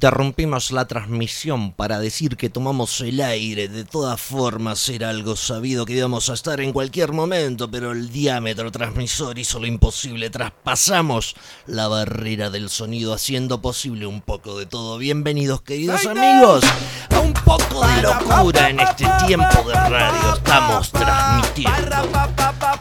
[0.00, 3.68] Interrumpimos la transmisión para decir que tomamos el aire.
[3.68, 8.10] De todas formas, era algo sabido que íbamos a estar en cualquier momento, pero el
[8.10, 10.30] diámetro transmisor hizo lo imposible.
[10.30, 11.34] Traspasamos
[11.66, 14.96] la barrera del sonido, haciendo posible un poco de todo.
[14.96, 16.64] Bienvenidos, queridos amigos,
[17.10, 20.32] a un poco de locura en este tiempo de radio.
[20.32, 21.96] Estamos transmitiendo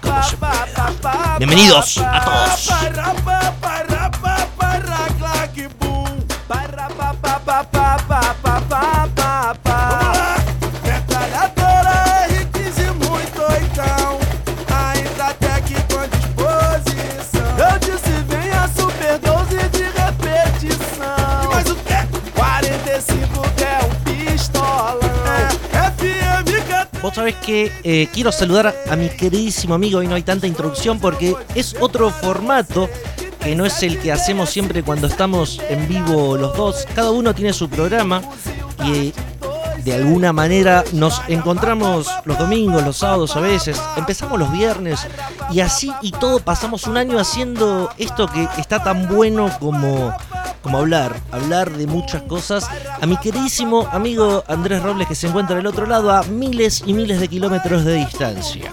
[0.01, 1.35] como se pueda.
[1.37, 3.88] Bienvenidos a todos.
[10.83, 11.93] Metralhadora
[12.27, 14.19] R15 muito oitão.
[14.67, 17.49] Ainda até que com disposição.
[17.59, 21.43] Eu disse venha Super 12 de repetição.
[21.43, 22.07] E mais o quê?
[22.33, 24.99] 45 que é um pistolão.
[25.71, 30.23] FM 14 Vos sabés que eh, quiero saludar a mi queridísimo amigo y no hay
[30.23, 32.89] tanta introducción porque es otro formato
[33.41, 36.85] que no es el que hacemos siempre cuando estamos en vivo los dos.
[36.95, 38.21] Cada uno tiene su programa
[38.83, 39.13] y
[39.83, 45.07] de alguna manera nos encontramos los domingos, los sábados a veces, empezamos los viernes
[45.51, 50.13] y así y todo pasamos un año haciendo esto que está tan bueno como,
[50.61, 52.67] como hablar, hablar de muchas cosas.
[53.01, 56.93] A mi queridísimo amigo Andrés Robles que se encuentra del otro lado a miles y
[56.93, 58.71] miles de kilómetros de distancia.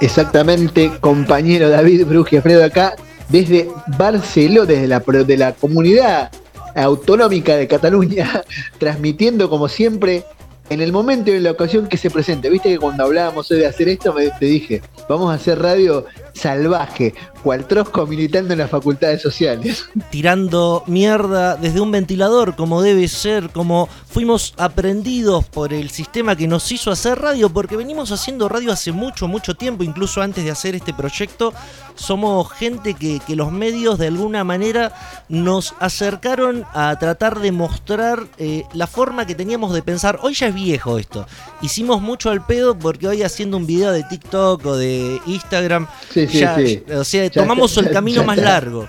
[0.00, 2.94] Exactamente, compañero David Brugiafredo acá,
[3.30, 6.30] desde Barcelona, desde la, de la comunidad
[6.74, 8.42] autonómica de Cataluña,
[8.78, 10.24] transmitiendo como siempre
[10.70, 12.48] en el momento y en la ocasión que se presente.
[12.48, 17.12] Viste que cuando hablábamos de hacer esto, me, te dije, vamos a hacer radio salvaje,
[17.42, 19.86] cual trosco militando en las facultades sociales.
[20.10, 26.46] tirando mierda desde un ventilador, como debe ser, como fuimos aprendidos por el sistema que
[26.46, 30.52] nos hizo hacer radio, porque venimos haciendo radio hace mucho, mucho tiempo, incluso antes de
[30.52, 31.52] hacer este proyecto.
[31.96, 34.92] Somos gente que, que los medios de alguna manera
[35.28, 40.18] nos acercaron a tratar de mostrar eh, la forma que teníamos de pensar.
[40.22, 41.26] Hoy ya es viejo esto.
[41.62, 46.26] Hicimos mucho al pedo porque hoy haciendo un video de TikTok o de Instagram, Sí,
[46.26, 46.82] sí, ya, sí.
[46.94, 48.50] o sea, Ya tomamos está, el ya- camino más está.
[48.50, 48.88] largo.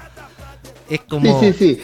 [0.89, 1.39] Es como...
[1.39, 1.81] Sí, sí, sí.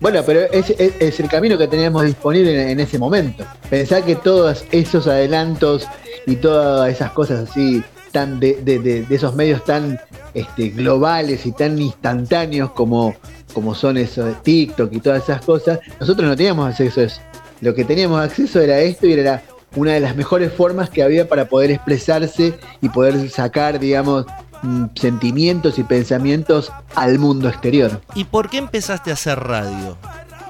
[0.00, 3.44] Bueno, pero es, es- es el camino que teníamos disponible en, en ese momento.
[3.68, 5.86] Pensá que todos esos adelantos
[6.26, 10.00] y todas esas cosas así, tan de, de- de- de esos medios tan
[10.32, 13.14] este, globales y tan instantáneos como,
[13.52, 17.20] como son esos de TikTok y todas esas cosas, nosotros no teníamos acceso a eso.
[17.60, 19.42] Lo que teníamos acceso era esto y era
[19.76, 24.26] una de las mejores formas que había para poder expresarse y poder sacar, digamos,
[24.62, 28.00] mm, sentimientos y pensamientos al mundo exterior.
[28.14, 29.96] ¿Y por qué empezaste a hacer radio?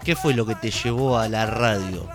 [0.05, 2.07] ¿Qué fue lo que te llevó a la radio?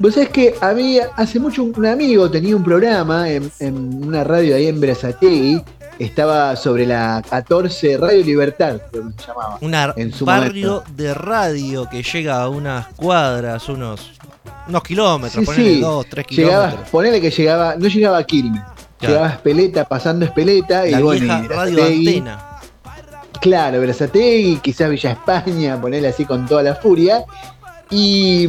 [0.00, 4.56] Vos sabés que había, hace mucho un amigo tenía un programa en, en una radio
[4.56, 5.62] ahí en Berazategui,
[5.98, 9.58] estaba sobre la 14 Radio Libertad, creo que se llamaba.
[9.60, 14.10] Un barrio de radio que llega a unas cuadras, unos,
[14.68, 15.80] unos kilómetros, Sí, ponele sí.
[15.80, 16.90] dos, tres Llegaba, kilómetros.
[16.90, 18.62] ponele que llegaba, no llegaba a Quilmes,
[18.98, 19.14] Claro.
[19.14, 22.46] llegaba a Espeleta, pasando Espeleta, La y bueno, vieja y radio antena.
[23.40, 27.24] Claro, Berazategui, quizás Villa España, ponerle así con toda la furia.
[27.90, 28.48] Y,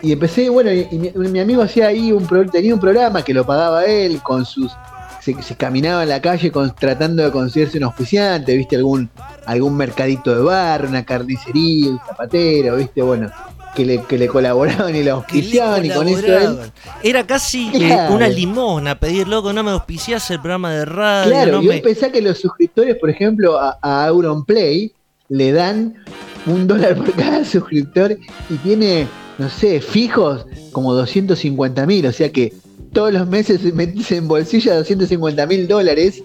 [0.00, 3.44] y empecé, bueno, y, mi, mi amigo hacía ahí un tenía un programa que lo
[3.44, 4.72] pagaba él con sus.
[5.20, 9.10] Se, se caminaba en la calle con- tratando de conseguirse un auspiciante, viste, algún,
[9.46, 13.30] algún mercadito de bar, una carnicería, un zapatero, viste, bueno,
[13.74, 16.58] que le, que le colaboraban y le auspiciaban y con eso él.
[17.02, 18.14] Era casi eh, Claro.
[18.14, 21.30] una limosna pedir, loco, no me auspiciás el programa de radio.
[21.30, 21.74] Claro, no y me...
[21.74, 24.92] hoy pensá que los suscriptores, por ejemplo, a, a Auronplay
[25.28, 25.94] le dan
[26.46, 28.16] un dólar por cada suscriptor
[28.48, 29.06] y tiene,
[29.38, 32.52] no sé, fijos como 250 mil, o sea que
[32.92, 36.22] todos los meses se bolsillo 250 mil dólares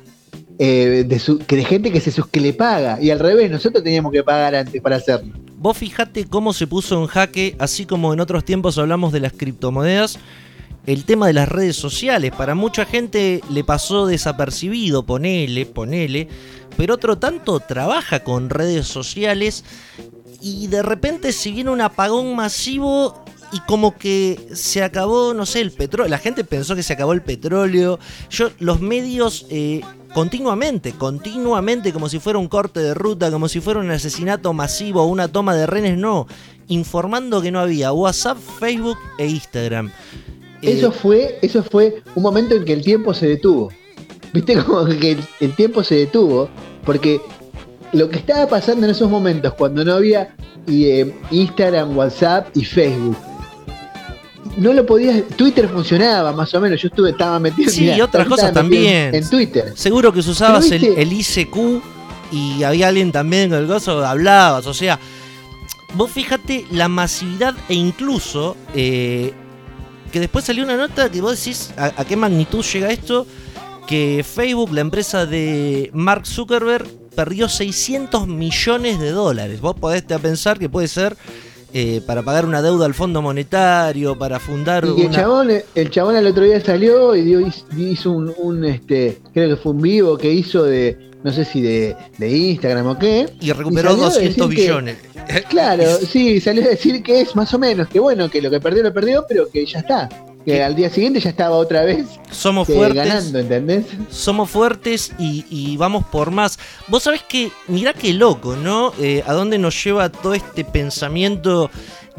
[0.58, 3.00] eh, de, su- de gente que, se, que le paga.
[3.02, 5.34] Y al revés, nosotros teníamos que pagar antes para hacerlo.
[5.58, 9.34] Vos fijate cómo se puso en jaque, así como en otros tiempos hablamos de las
[9.34, 10.20] criptomonedas,
[10.86, 12.32] el tema de las redes sociales.
[12.38, 16.28] Para mucha gente le pasó desapercibido, ponele, ponele,
[16.78, 19.64] pero otro tanto trabaja con redes sociales
[20.42, 23.24] y de repente si viene un apagón masivo
[23.56, 26.10] y como que se acabó, no sé, el petróleo.
[26.10, 28.00] La gente pensó que se acabó el petróleo.
[28.30, 29.80] Yo, los medios eh,
[30.14, 35.04] continuamente, continuamente, como si fuera un corte de ruta, como si fuera un asesinato masivo
[35.04, 36.28] o una toma de renes, no.
[36.68, 39.90] Informando que no había WhatsApp, Facebook e Instagram.
[40.62, 43.72] Eh, Eso fue, eso fue un momento en que el tiempo se detuvo.
[44.34, 46.50] Viste como que el, tiempo se detuvo,
[46.84, 47.22] porque
[47.94, 50.36] lo que estaba pasando en esos momentos, cuando no había
[50.68, 53.16] eh, Instagram, WhatsApp y Facebook,
[54.58, 55.24] no lo podías.
[55.36, 56.82] Twitter funcionaba más o menos.
[56.82, 57.70] Yo estuve, estaba metido.
[57.72, 59.14] Sí, mirá, y otras cosas también.
[59.14, 59.74] En, Twitter.
[59.76, 61.82] Seguro que usabas el, el ICQ
[62.32, 65.00] y había alguien también con el gozo, hablabas, o sea,
[65.94, 69.34] vos fíjate la masividad e incluso eh,
[70.12, 73.28] que después salió una nota que vos decís a, a qué magnitud llega esto,
[73.88, 79.62] que Facebook, la empresa de Mark Zuckerberg, perdió 600 millones de dólares.
[79.62, 81.16] Vos podés pensar que puede ser
[81.78, 84.86] eh, para pagar una deuda al Fondo Monetario, para fundar.
[84.98, 87.42] Y el, chabón, el chabón el otro día salió y dio,
[87.78, 91.62] hizo un, un, este, creo que fue un vivo que hizo de, no sé si
[91.62, 93.28] de, de Instagram o qué.
[93.42, 94.98] y recuperó a 200 decir que- billones.
[95.50, 98.62] Claro, sí, salió a decir que es más o menos, que bueno, que lo que
[98.62, 100.08] perdió lo perdió, pero que ya está.
[100.46, 103.04] Que al día siguiente ya estaba otra vez Somos que fuertes.
[103.04, 103.86] ganando, ¿entendés?
[104.12, 106.60] somos fuertes y, y vamos por más.
[106.88, 108.94] Vos sabés que, mirá qué loco, ¿no?
[109.00, 111.70] Eh, a dónde nos lleva todo este pensamiento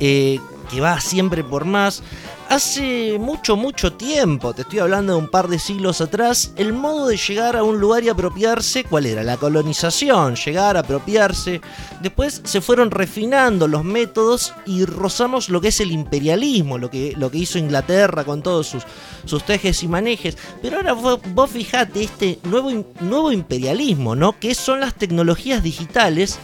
[0.00, 0.40] eh,
[0.70, 2.02] que va siempre por más.
[2.48, 7.08] Hace mucho, mucho tiempo, te estoy hablando de un par de siglos atrás, el modo
[7.08, 9.24] de llegar a un lugar y apropiarse, ¿cuál era?
[9.24, 11.60] La colonización, llegar, apropiarse.
[12.00, 17.14] Después se fueron refinando los métodos y rozamos lo que es el imperialismo, lo que,
[17.16, 18.84] lo que hizo Inglaterra con todos sus,
[19.24, 20.38] sus tejes y manejes.
[20.62, 22.70] Pero ahora vos, vos fijate este nuevo,
[23.00, 24.38] nuevo imperialismo, ¿no?
[24.38, 26.38] Que son las tecnologías digitales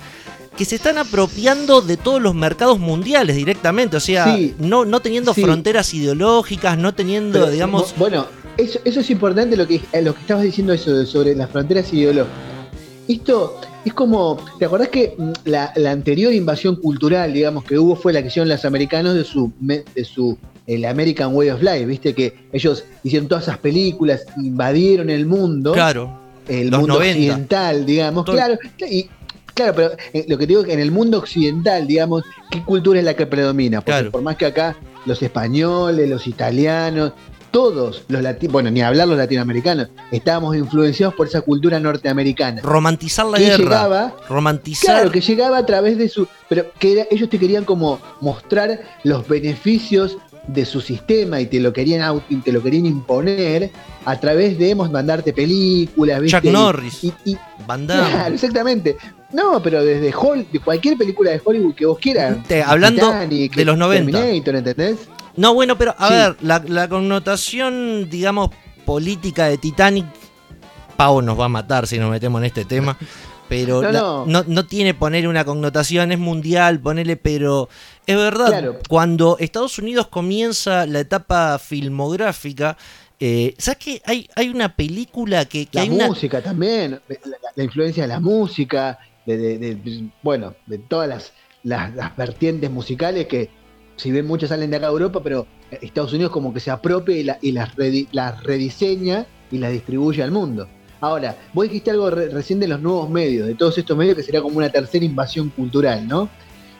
[0.56, 4.54] que se están apropiando de todos los mercados mundiales directamente, o sea, Sí.
[4.58, 5.43] no, no teniendo Sí.
[5.43, 8.26] fronteras ideológicas, no teniendo, Pero, digamos, bu- Bueno,
[8.56, 11.93] eso, eso es importante lo que, eh, lo que estabas diciendo eso sobre las fronteras
[11.93, 12.37] ideológicas.
[13.08, 17.96] Esto es como, ¿te acordás que mm, la, la anterior invasión cultural, digamos, que hubo
[17.96, 21.87] fue la que hicieron los americanos de su, de su el American Way of Life,
[21.87, 26.16] viste que ellos hicieron todas esas películas, invadieron el mundo, claro,
[26.46, 27.16] el mundo 90.
[27.19, 28.56] occidental, digamos, Todo- claro,
[28.88, 29.08] y
[29.54, 32.99] claro, pero eh, lo que digo es que en el mundo occidental, digamos, ¿qué cultura
[32.99, 33.81] es la que predomina?
[33.81, 34.10] Porque Claro.
[34.10, 34.76] por más que acá
[35.06, 37.12] los españoles, los italianos,
[37.50, 42.62] todos los latinos, bueno, ni hablar los latinoamericanos, estábamos influenciados por esa cultura norteamericana.
[42.62, 46.93] romantizar la Que guerra, llegaba, romantizar, claro, que llegaba a través de su, pero que
[46.93, 50.16] era- ellos te querían como mostrar los beneficios
[50.49, 53.70] de su sistema y te lo querían te lo querían imponer
[54.04, 56.38] a través de hemos mandarte películas, ¿viste?
[56.38, 58.10] Chuck Y- Norris, y- y, Van Damme.
[58.10, 58.96] Claro, exactamente.
[59.32, 62.37] No, pero desde Hol de cualquier película de Hollywood que vos quieras.
[62.46, 64.11] Te- hablando Titanic, de los 90.
[64.20, 64.96] Terminator, ¿entendés?
[65.37, 66.14] No, bueno, pero a Sí.
[66.14, 68.50] ver, la, la connotación, digamos,
[68.84, 70.05] política de Titanic,
[70.96, 72.99] Pau nos va a matar si nos metemos en este tema,
[73.49, 74.26] pero No, la- no.
[74.26, 77.69] no, no tiene poner una connotación, es mundial, ponele, pero
[78.06, 78.78] es verdad, Claro.
[78.88, 82.76] cuando Estados Unidos comienza la etapa filmográfica,
[83.19, 84.02] eh, ¿sabes qué?
[84.05, 86.08] Hay, hay una película que, que La hay una...
[86.08, 87.17] música también, la,
[87.55, 91.33] la influencia de la música, de, de- de- bueno, de todas las,
[91.63, 93.51] las, las vertientes musicales que,
[93.97, 97.17] si bien muchas salen de acá de Europa, pero Estados Unidos como que se apropia
[97.17, 100.69] y, la- y las, redi- las rediseña y las distribuye al mundo.
[101.01, 104.23] Ahora, vos dijiste algo re- recién de los nuevos medios, de todos estos medios que
[104.23, 106.29] sería como una tercera invasión cultural, ¿no?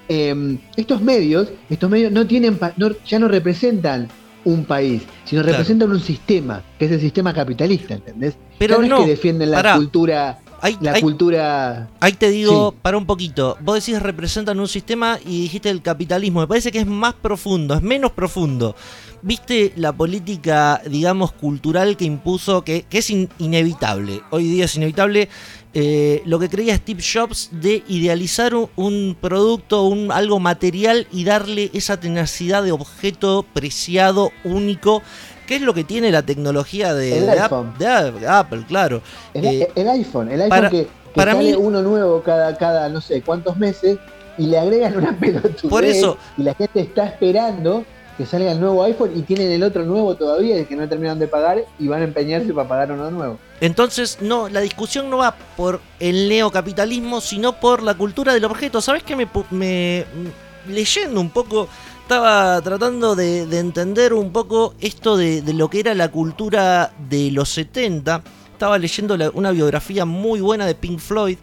[0.09, 4.09] Eh, estos medios, estos medios no tienen, no- ya no representan
[4.44, 5.56] un país, sino Claro.
[5.59, 8.37] representan un sistema, que es el sistema capitalista, ¿entendés?
[8.59, 9.77] Pero no, no, es que defienden la pará.
[9.77, 10.41] cultura,
[10.81, 11.88] la cultura.
[12.00, 12.79] Ahí te digo, Sí.
[12.82, 13.56] para un poquito.
[13.61, 16.41] Vos decís representan un sistema y dijiste el capitalismo.
[16.41, 18.76] Me parece que es más profundo, es menos profundo.
[19.25, 24.20] Viste la política, digamos, cultural que impuso, que, que es in- inevitable.
[24.31, 25.29] Hoy día es inevitable
[25.75, 31.22] eh, lo que creía Steve Jobs de idealizar un, un producto, un, algo material y
[31.25, 35.03] darle esa tenacidad de objeto preciado, único.
[35.46, 37.75] Que es lo que tiene la tecnología de, iPhone.
[37.79, 39.03] de Ap- de Apple, claro.
[39.34, 42.56] El, Eh, el iPhone, el iPhone para- que, que para sale mí- uno nuevo cada,
[42.56, 43.99] cada no sé cuántos meses
[44.39, 47.84] y le agregan una pelotudez Por eso- y la gente está esperando
[48.17, 51.19] que salga el nuevo iPhone y tienen el otro nuevo todavía el que no terminan
[51.19, 53.39] de pagar y van a empeñarse para pagar uno nuevo.
[53.61, 58.82] Entonces, no, la discusión no va por el neocapitalismo, sino por la cultura del objeto.
[58.82, 59.17] ¿Sabes qué?
[59.17, 60.31] Me, me- m-
[60.69, 61.69] leyendo un poco,
[62.12, 67.31] estaba tratando de, de entender un poco esto de, lo que era la cultura de
[67.31, 68.22] los 70.
[68.52, 71.38] Estaba leyendo una biografía muy buena de Pink Floyd,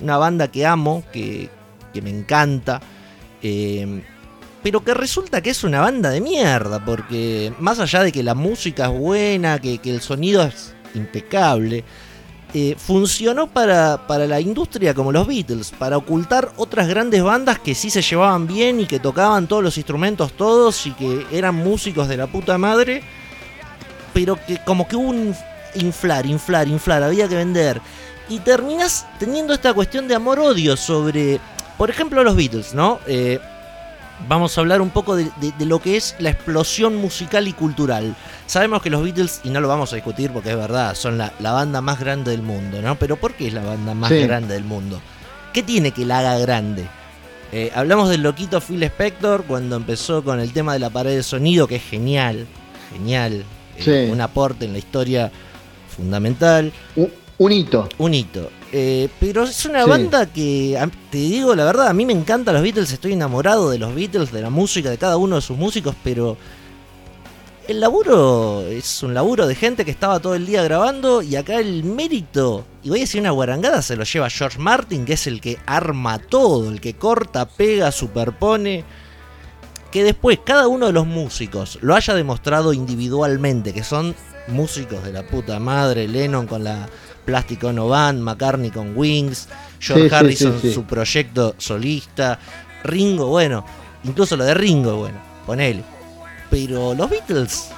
[0.00, 1.50] una banda que amo, que,
[1.92, 2.80] que me encanta.
[3.42, 4.02] eh,
[4.62, 8.34] pero que resulta que es una banda de mierda, porque más allá de que la
[8.34, 11.84] música es buena, que, que el sonido es impecable,
[12.56, 17.74] eh, funcionó para, para la industria como los Beatles, para ocultar otras grandes bandas que
[17.74, 22.06] sí se llevaban bien y que tocaban todos los instrumentos todos y que eran músicos
[22.06, 23.02] de la puta madre,
[24.12, 25.34] pero que como que hubo un
[25.74, 27.80] inflar, inflar, inflar, había que vender.
[28.28, 31.40] Y terminas teniendo esta cuestión de amor-odio sobre,
[31.76, 33.00] por ejemplo, los Beatles, ¿no?
[33.08, 33.40] Eh,
[34.28, 37.52] vamos a hablar un poco de, de- de lo que es la explosión musical y
[37.52, 38.14] cultural.
[38.46, 41.32] Sabemos que los Beatles, y no lo vamos a discutir porque es verdad, son la,
[41.40, 42.96] la banda más grande del mundo, ¿no?
[42.96, 44.20] Pero ¿por qué es la banda más Sí.
[44.20, 45.00] grande del mundo?
[45.52, 46.86] ¿Qué tiene que la haga grande?
[47.52, 51.22] Eh, hablamos del loquito Phil Spector cuando empezó con el tema de la pared de
[51.22, 52.46] sonido, que es genial,
[52.92, 53.44] genial.
[53.76, 54.12] Eh, Sí.
[54.12, 55.30] un aporte en la historia
[55.94, 57.88] fundamental, Un, un hito.
[57.98, 58.50] un hito.
[58.76, 59.88] Eh, pero es una Sí.
[59.90, 60.76] banda que,
[61.08, 64.32] te digo la verdad, a mí me encantan los Beatles, estoy enamorado de los Beatles,
[64.32, 66.36] de la música, de cada uno de sus músicos, pero
[67.68, 71.60] el laburo es un laburo de gente que estaba todo el día grabando y acá
[71.60, 75.28] el mérito, y voy a decir una guarangada, se lo lleva George Martin, que es
[75.28, 78.84] el que arma todo, el que corta, pega, superpone.
[79.92, 84.16] Que después cada uno de los músicos lo haya demostrado individualmente, que son
[84.48, 86.88] músicos de la puta madre, Lennon con la
[87.24, 89.48] Plastic Ono Band, McCartney con Wings,
[89.80, 90.74] George Sí, Harrison sí, sí.
[90.74, 92.38] su proyecto solista,
[92.84, 93.64] Ringo, bueno,
[94.04, 95.82] incluso lo de Ringo, bueno, ponele.
[96.50, 97.68] Pero los Beatles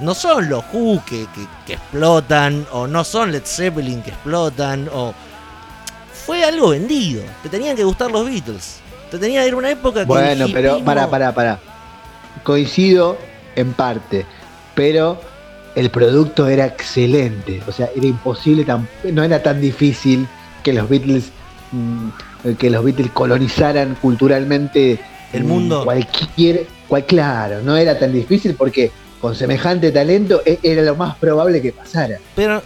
[0.00, 4.88] no son los Who que, que- que explotan, o no son Led Zeppelin que explotan,
[4.92, 5.14] o
[6.26, 7.22] fue algo vendido.
[7.42, 8.80] Te tenían que gustar los Beatles.
[9.10, 11.58] Te tenía que ir una época que Bueno, pero para, para, para.
[12.42, 13.16] Coincido
[13.54, 14.26] en parte,
[14.74, 15.20] pero
[15.76, 17.60] el producto era excelente.
[17.68, 20.26] O sea, era imposible, tan, no era tan difícil
[20.64, 21.26] que los Beatles
[21.70, 22.08] mm,
[22.58, 24.98] que los Beatles colonizaran culturalmente
[25.32, 25.84] El mm, mundo.
[25.84, 28.90] Cualquier, cual, claro, no era tan difícil porque
[29.20, 32.18] con semejante talento e- era lo más probable que pasara.
[32.34, 32.62] Pero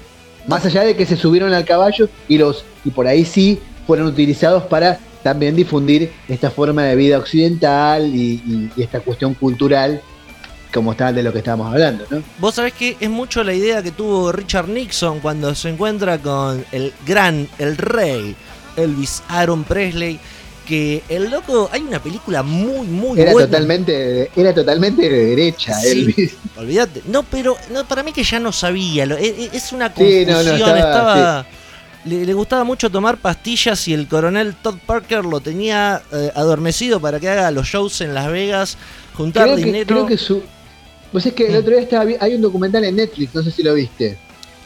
[0.47, 4.07] Más allá de que se subieron al caballo y los y por ahí sí fueron
[4.07, 10.01] utilizados para también difundir esta forma de vida occidental y, y- y esta cuestión cultural
[10.73, 12.23] como tal de lo que estábamos hablando, ¿no?
[12.39, 16.65] Vos sabés que es mucho la idea que tuvo Richard Nixon cuando se encuentra con
[16.73, 18.35] el gran, el rey,
[18.77, 20.19] Elvis Aaron Presley,
[20.67, 23.49] que el loco, hay una película muy, muy Era buena.
[23.49, 25.89] totalmente, era totalmente de derecha, Sí.
[25.89, 26.37] Elvis.
[26.57, 27.03] Olvídate.
[27.09, 29.05] No, pero no, para mí que ya no sabía.
[29.07, 30.29] lo- e- e- es una Sí, confusión.
[30.29, 30.77] no, no, estaba.
[30.77, 31.47] estaba-
[32.05, 36.99] le, le gustaba mucho tomar pastillas y el coronel Todd Parker lo tenía eh, adormecido
[37.01, 38.79] para que haga los shows en Las Vegas,
[39.15, 39.87] juntar Creo que, dinero.
[39.87, 40.43] creo que su.
[41.13, 43.63] Pues es que el otro día estaba, hay un documental en Netflix, no sé si
[43.63, 44.17] lo viste.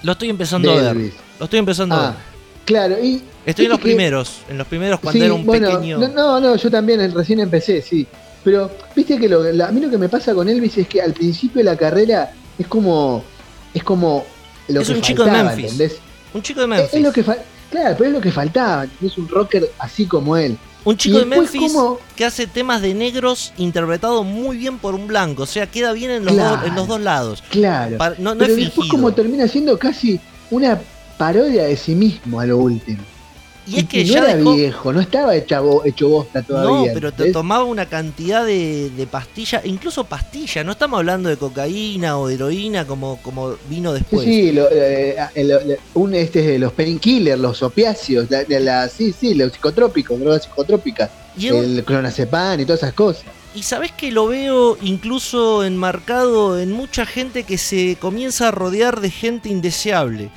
[0.03, 1.13] Lo estoy empezando a ver.
[1.39, 2.19] Lo estoy empezando a Ah, ver.
[2.67, 3.23] claro, y.
[3.47, 5.99] Estoy en los que- primeros, en los primeros cuando Sí, era un bueno, pequeño.
[5.99, 8.07] No, no, no, yo también recién empecé, sí.
[8.43, 11.01] Pero, viste que lo, la- a mí lo que me pasa con Elvis es que
[11.01, 13.25] al principio de la carrera es como.
[13.73, 14.25] Es como.
[14.69, 15.73] Lo Es que un chico de Memphis.
[15.73, 15.97] ¿entendés?
[16.35, 16.95] Un chico de Memphis.
[16.95, 17.37] es lo que fa-
[17.71, 18.87] Claro, pero es lo que faltaba.
[19.05, 20.57] Es un rocker así como él.
[20.85, 21.73] Un chico de Memphis
[22.15, 25.45] que hace temas de negros interpretado muy bien por un blanco.
[25.45, 26.57] O sea, queda bien en los, Claro.
[26.59, 27.43] dos, en los dos lados.
[27.51, 27.97] Claro.
[27.97, 30.79] Pa- no no pero es después, como termina siendo casi una
[31.17, 32.99] parodia de sí mismo a lo último.
[33.67, 36.47] Y es que no ya era dejó- viejo, no estaba hecha bo- hecho bosta No,
[36.47, 36.93] todavía.
[36.93, 37.33] pero te ¿entendés?
[37.33, 42.35] tomaba una cantidad de, de pastillas, incluso pastillas, no estamos hablando de cocaína o de
[42.35, 44.25] heroína como, como vino Sí, después.
[44.27, 45.61] sí, lo- eh, eh, lo-
[46.01, 51.49] un, este, los painkillers, los opiáceos, la, la- sí, sí, los psicotrópicos, drogas psicotrópicas, Y,
[51.49, 53.25] el clonazepam y todas esas cosas.
[53.55, 59.01] y sabés que lo veo incluso enmarcado en mucha gente que se comienza a rodear
[59.01, 60.29] de gente indeseable.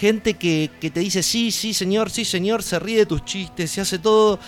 [0.00, 3.70] Gente que, que te dice, sí, sí, señor, sí, señor, se ríe de tus chistes,
[3.70, 4.38] se hace todo.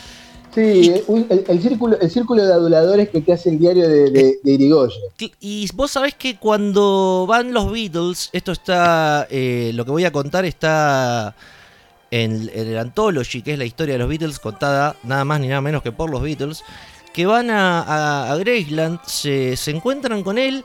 [0.54, 4.10] Sí, un- el, el círculo, el círculo de aduladores que te hace el diario de,
[4.10, 5.00] de, de Irigoyen.
[5.40, 10.10] Y vos sabés que cuando van los Beatles, esto está, eh, lo que voy a
[10.12, 11.34] contar está
[12.10, 15.48] en, en el Anthology, que es la historia de los Beatles contada nada más ni
[15.48, 16.62] nada menos que por los Beatles,
[17.14, 20.64] que van a, a- a Graceland, se, se encuentran con él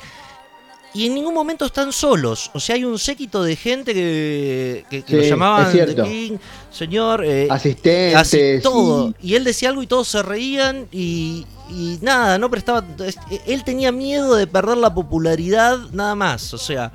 [0.97, 2.49] y en ningún momento están solos.
[2.53, 5.71] O sea, hay un séquito de gente que, que, que lo llamaban.
[5.71, 6.37] The King,
[6.71, 9.13] señor, eh, Asistentes, Así, todo.
[9.21, 12.83] Y él decía algo y todos se reían y, y nada, no prestaba.
[13.05, 16.53] es- Él tenía miedo de perder la popularidad, nada más.
[16.53, 16.91] O sea,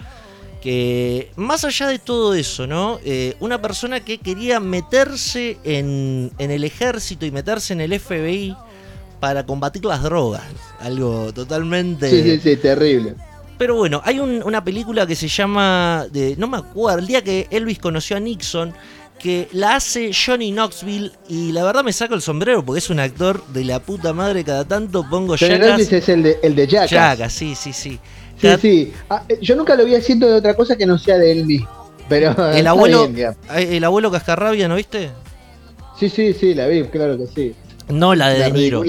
[0.63, 2.99] que más allá de todo eso, ¿no?
[3.05, 8.57] Eh, una persona que quería meterse en, en el ejército y meterse en el FBI
[9.21, 10.43] para combatir las drogas.
[10.81, 12.09] Algo totalmente.
[12.11, 13.15] Sí, sí, sí, terrible.
[13.63, 17.23] Pero bueno, hay un- una película que se llama, de, no me acuerdo, el día
[17.23, 18.75] que Elvis conoció a Nixon,
[19.21, 22.99] que la hace Johnny Knoxville y la verdad me saco el sombrero porque es un
[22.99, 25.59] actor de la puta madre, cada tanto pongo Johnny.
[25.61, 26.91] Knoxville es el de, el de Jackass.
[26.91, 27.91] Jackass, sí, sí, sí.
[27.91, 28.01] Sí,
[28.43, 28.93] Cada- sí.
[29.09, 31.45] Ah, eh, yo nunca lo vi haciendo de otra cosa que no sea de él
[31.47, 31.69] mismo.
[32.09, 33.39] Pero El abuelo, bien, digamos.
[33.55, 35.11] el abuelo Cascarrabia, ¿no viste?
[36.01, 37.55] Sí, sí, sí, la vi, claro que sí.
[37.89, 38.83] No, la de La De Niro.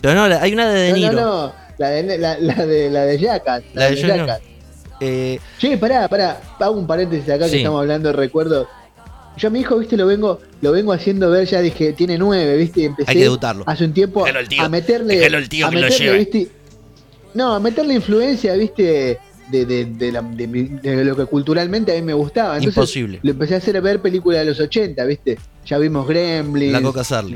[0.00, 1.12] Pero no, hay una de De No, Niro.
[1.12, 3.62] no, no, la de, la, la de, la de Jackass.
[3.74, 4.40] La de Johnny Jackass.
[5.00, 7.50] Eh, Che, pará, pará, hago un paréntesis acá Sí.
[7.52, 8.66] que estamos hablando de recuerdo.
[9.36, 12.56] Yo a mi hijo, viste, lo vengo, lo vengo haciendo ver, ya dije, tiene nueve,
[12.56, 13.64] viste, y empecé Hay que debutarlo.
[13.66, 16.48] hace un tiempo tío, a meterle, al tío a que lo meterle, viste,
[17.34, 19.18] no, a meterle influencia, viste,
[19.50, 22.56] de, de- de la- de mi- de lo que culturalmente a mí me gustaba.
[22.56, 23.20] Entonces, Imposible.
[23.22, 25.38] Lo empecé a hacer ver películas de los 80, ¿viste?
[25.66, 26.72] Ya vimos Gremlins.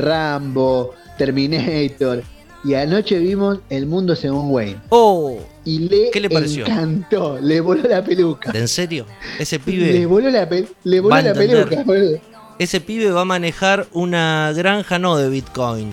[0.03, 2.23] Rambo, Terminator.
[2.63, 4.81] Y anoche vimos El Mundo Según Wayne.
[4.91, 6.67] Oh, Y le, ¿Qué le pareció?
[6.67, 8.51] encantó, le voló la peluca.
[8.53, 9.07] ¿en serio?
[9.39, 12.19] Ese Le pibe, voló la, pe- le voló la peluca, boludo.
[12.59, 15.93] ese pibe va a manejar una granja no de Bitcoin,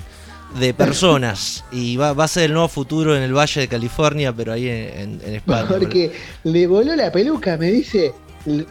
[0.60, 1.64] de personas.
[1.72, 4.68] y va, va a ser el nuevo futuro en el Valle de California, pero ahí
[4.68, 5.68] en, en España.
[5.70, 6.12] Porque
[6.44, 8.14] le voló la peluca, me dice.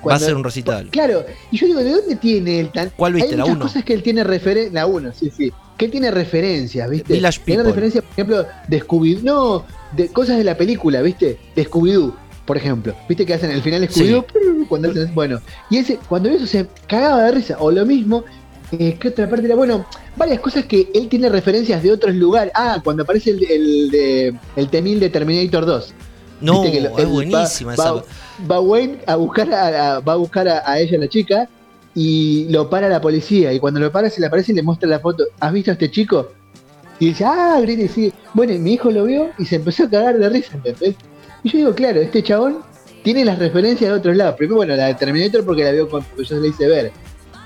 [0.09, 0.89] Va a ser un recital.
[0.91, 2.91] Claro, y yo digo, ¿de dónde tiene el tan.?
[2.97, 3.65] ¿Cuál viste, Hay la muchas uno?
[3.67, 4.73] cosas que él tiene referencia.
[4.73, 5.53] La 1, sí, sí.
[5.77, 7.13] Que tiene referencias, ¿viste?
[7.13, 9.23] Village Tiene referencias, por ejemplo, de Scooby-Doo.
[9.23, 9.65] No,
[9.97, 11.39] de cosas de la película, ¿viste?
[11.55, 12.15] De Scooby-Doo,
[12.47, 12.95] por ejemplo.
[13.09, 14.67] ¿Viste que hacen el final de Scooby-Doo?
[14.69, 15.41] Cuando hacen- Bueno,
[15.71, 17.57] y ese, cuando eso se cagaba de risa.
[17.61, 18.25] O lo mismo,
[18.73, 19.55] eh, ¿qué otra parte era?
[19.55, 19.85] Bueno,
[20.17, 22.53] varias cosas que él tiene referencias de otros lugares.
[22.55, 25.95] Ah, cuando aparece el, el, de, el temil de Terminator 2.
[26.41, 27.93] No, lo- es buenísima va, esa.
[27.93, 28.05] va-
[28.51, 31.49] va Wayne a buscar a, a- va a buscar a, a ella la chica
[31.97, 34.87] y lo para la policía y cuando lo para se le aparece y le muestra
[34.87, 36.31] la foto ¿has visto a este chico?
[36.99, 39.91] y dice ah grita sigue bueno y mi hijo lo vio y se empezó a
[39.91, 40.95] cagar de risa ¿entendés?
[41.43, 42.59] y yo digo claro este chabón
[43.03, 46.25] tiene las referencias de otros lados primero bueno la de Terminator porque la con porque
[46.25, 46.93] yo se la hice ver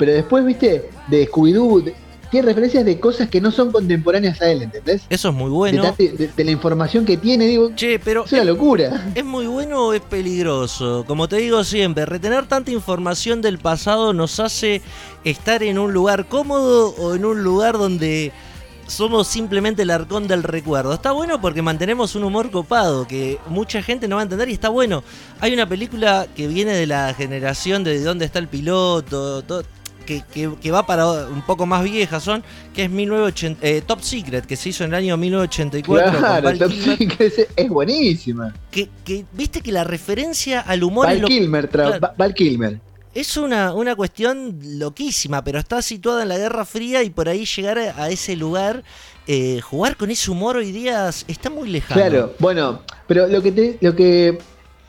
[0.00, 1.92] pero después viste de Scooby-Doo
[2.30, 5.02] tiene referencias de cosas que no son contemporáneas a él ¿entendés?
[5.10, 5.82] Eso es muy bueno.
[5.98, 9.86] de, de la información que tiene digo Che, pero es una locura ¿Es muy bueno
[9.86, 11.04] o es peligroso?
[11.06, 14.82] Como te digo siempre, retener tanta información del pasado nos hace
[15.24, 18.32] estar en un lugar cómodo o en un lugar donde
[18.86, 20.92] somos simplemente el arcón del recuerdo.
[20.92, 24.52] Está bueno porque mantenemos un humor copado que mucha gente no va a entender y
[24.54, 25.04] está bueno.
[25.40, 29.62] Hay una película que viene de la generación de dónde está el piloto, todo-
[30.06, 32.42] que, que- que va para un poco más vieja son,
[32.74, 36.58] que es 1980, eh, Top Secret, que se hizo en el año 1984 con Claro,
[36.58, 38.54] Top Kilmer Secret es, es buenísima.
[38.70, 42.00] que, que viste que la referencia al humor es, Val lo- Kilmer, tra- claro.
[42.00, 42.80] Va- Val Kilmer.
[43.14, 47.44] es una, una cuestión loquísima, pero está situada en la Guerra Fría y por ahí
[47.44, 48.82] llegar a, a ese lugar,
[49.26, 52.00] eh, jugar con ese humor hoy día está muy lejano.
[52.00, 54.38] Claro, bueno, pero lo que te, lo que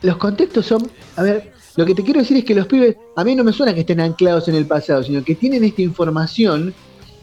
[0.02, 3.24] los contextos son, a ver, lo que te quiero decir es que los pibes, a
[3.24, 6.74] mí no me suena que estén anclados en el pasado, sino que tienen esta información,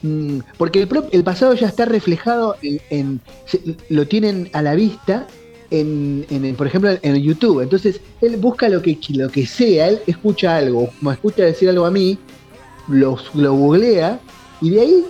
[0.02, 4.76] mm, porque el, el pasado ya está reflejado en, en- se- lo tienen a la
[4.76, 5.28] vista.
[5.72, 7.62] En, en- por ejemplo, en YouTube.
[7.62, 11.86] Entonces, él busca lo que, lo que sea, él escucha algo, como escucha decir algo
[11.86, 12.18] a mí,
[12.88, 14.20] lo, lo googlea,
[14.62, 15.06] y de ahí,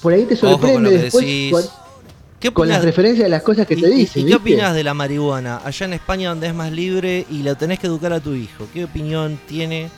[0.00, 1.50] por ahí te Ojo con sorprende lo que después decís.
[2.40, 4.22] ¿Qué con las opinas, referencias de las cosas que y- te dicen.
[4.22, 5.60] y qué opinas de la marihuana?
[5.64, 8.66] Allá en España donde es más libre y lo tenés que educar a tu hijo.
[8.72, 9.90] ¿Qué opinión tiene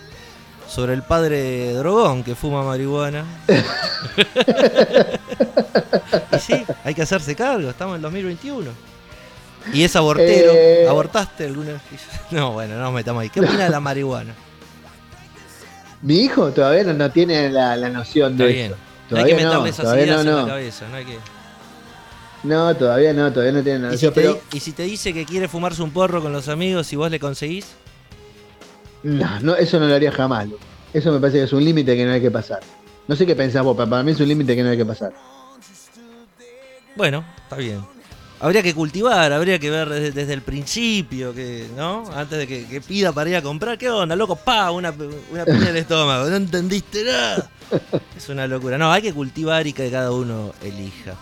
[0.69, 3.25] sobre el padre drogón que fuma marihuana?
[6.33, 8.71] y sí, hay que hacerse cargo, estamos en 2021.
[9.73, 10.53] Y es abortero.
[10.55, 10.87] Eh.
[10.89, 11.81] ¿Abortaste alguna vez?
[12.33, 13.29] No, bueno, no nos metamos ahí.
[13.31, 14.33] ¿Qué opina de la marihuana?
[16.01, 18.67] Mi hijo todavía no, no tiene la, la noción Está de bien.
[18.67, 18.77] eso.
[19.11, 21.05] No hay que Todavía no, meterle esas todavía ideas no, en la cabeza, no hay
[21.05, 21.19] que...
[22.45, 24.83] No, todavía no, todavía no tiene la ¿Y si, te, Pero di- y si te
[24.83, 27.67] dice que quiere fumarse un porro con los amigos y vos le conseguís?
[29.05, 30.47] no, no, eso no lo haría jamás.
[30.93, 32.61] Eso me parece que es un límite que no hay que pasar.
[33.09, 34.85] No sé qué pensás vos, pero para mí es un límite que no hay que
[34.85, 35.13] pasar.
[36.97, 37.81] Bueno, está bien.
[38.41, 42.05] Habría que cultivar, habría que ver desde, desde el principio, que, ¿no?
[42.13, 43.79] Antes de que, que pida para ir a comprar.
[43.79, 44.35] ¿Qué onda, loco?
[44.37, 44.93] Pa, una,
[45.31, 46.29] una piña en el estómago.
[46.29, 47.51] No entendiste nada.
[48.17, 48.77] Es una locura.
[48.77, 51.15] No, hay que cultivar y que cada uno elija.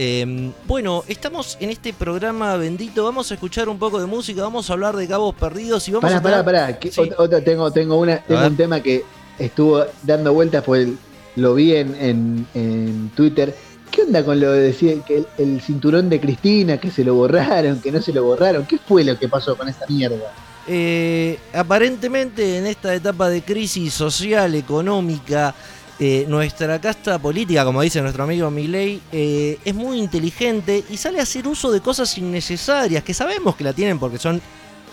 [0.00, 3.04] Eh, bueno, estamos en este programa bendito.
[3.04, 6.02] Vamos a escuchar un poco de música, vamos a hablar de cabos perdidos y vamos
[6.10, 6.22] Pará, a.
[6.22, 6.78] pará, pará.
[6.80, 7.00] Sí.
[7.00, 9.04] otra- otra- tengo, tengo, una, tengo un tema que
[9.38, 10.88] estuvo dando vueltas, pues
[11.36, 13.54] lo vi en, en, en Twitter.
[13.90, 17.14] ¿Qué onda con lo de decir que el, el cinturón de Cristina, que se lo
[17.14, 18.66] borraron, que no se lo borraron?
[18.66, 20.32] ¿Qué fue lo que pasó con esa mierda?
[20.70, 25.54] Eh, aparentemente en esta etapa de crisis social, económica,
[26.00, 31.18] eh, nuestra casta política, como dice nuestro amigo Milei, eh, es muy inteligente y sale
[31.18, 34.40] a hacer uso de cosas innecesarias, que sabemos que la tienen porque son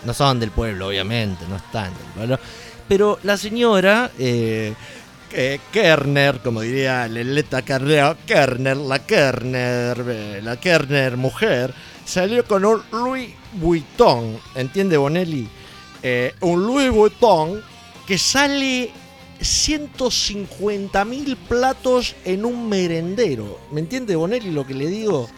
[0.04, 2.40] no son del pueblo, obviamente, no están del pueblo.
[2.88, 4.74] Pero la señora, eh,
[5.72, 11.72] Kerner, como diría Leleta Carreo, Kerner, la Kerner, la Kerner mujer,
[12.04, 15.48] salió con un Louis Vuitton, ¿entiende Bonelli?
[16.40, 17.62] Un Louis Vuitton
[18.06, 18.90] que sale
[19.40, 23.58] 150 mil platos en un merendero.
[23.72, 25.28] ¿Me entiende Bonelli lo que le digo?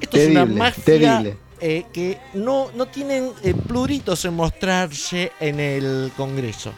[0.00, 6.10] Esto es una mafia eh, que no, no tienen eh, pluritos en mostrarse en el
[6.16, 6.72] Congreso.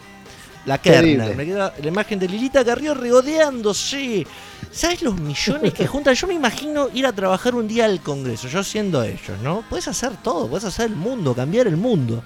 [0.66, 4.27] La Kerner, me queda la imagen de Lilita Carrió regodeándose.
[4.70, 6.14] ¿Sabes los millones que juntan?
[6.14, 9.62] Yo me imagino ir a trabajar un día al Congreso, yo siendo ellos, ¿no?
[9.68, 12.22] Puedes hacer todo, puedes hacer el mundo, cambiar el mundo.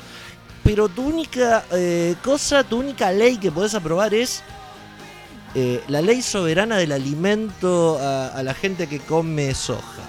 [0.68, 4.42] Pero tu única eh, cosa, tu única ley que podés aprobar es
[5.54, 10.02] eh, la ley soberana del alimento a, a la gente que come soja.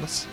[0.00, 0.26] No sé.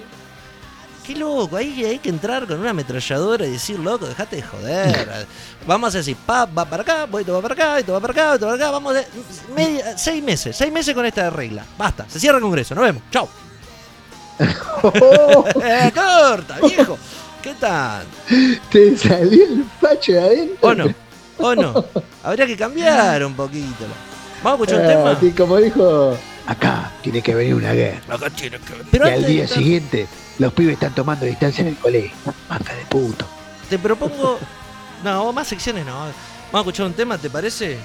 [1.03, 5.25] Qué loco, ahí hay que entrar con una ametralladora y decir, loco, dejate de joder.
[5.65, 8.33] Vamos a decir, pa, va para acá, voy, va para acá, esto va para acá,
[8.35, 8.71] esto va para acá.
[8.73, 9.07] Vamos de,
[9.55, 11.65] media- seis meses, seis meses con esta regla.
[11.75, 13.27] Basta, se cierra el Congreso, nos vemos, chau.
[15.63, 16.99] Eh, corta, viejo.
[17.41, 18.05] ¿Qué tal?
[18.71, 20.67] Te salió el facho de adentro.
[20.69, 20.93] ¿O no?
[21.39, 21.85] ¿O no?
[22.23, 23.85] Habría que cambiar un poquito.
[24.43, 25.33] Vamos a escuchar un Ah, tema.
[25.35, 27.99] como dijo, acá tiene que venir una guerra.
[28.15, 31.69] Acá tiene que- Pero y al día estar- siguiente, los pibes están tomando distancia en
[31.69, 32.11] el colegio.
[32.49, 33.25] Manga de puto.
[33.69, 34.37] te propongo.
[35.03, 35.93] No, más secciones no.
[35.97, 36.13] Vamos
[36.53, 37.79] a escuchar un tema, ¿te parece?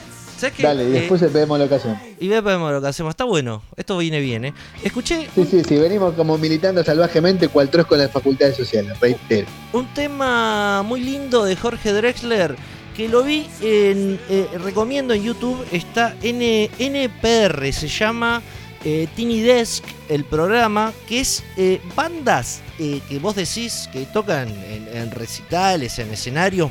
[0.62, 1.98] Dale, y Eh, después vemos la ocasión.
[2.20, 3.10] y vemos lo que hacemos.
[3.10, 3.62] Está bueno.
[3.76, 4.54] Esto viene bien, ¿eh?
[4.82, 9.46] Escuché Sí, sí, sí, venimos como militando salvajemente cual trosco en las facultades sociales, reitero.
[9.72, 12.56] un tema muy lindo de Jorge Drexler
[12.96, 14.18] que lo vi en.
[14.28, 15.64] eh, recomiendo en YouTube.
[15.70, 18.40] Está N, NPR, se llama
[18.84, 24.48] eh, Tiny Desk, el programa, que es eh, bandas eh, que vos decís que tocan
[24.48, 26.70] en, en recitales, en escenarios.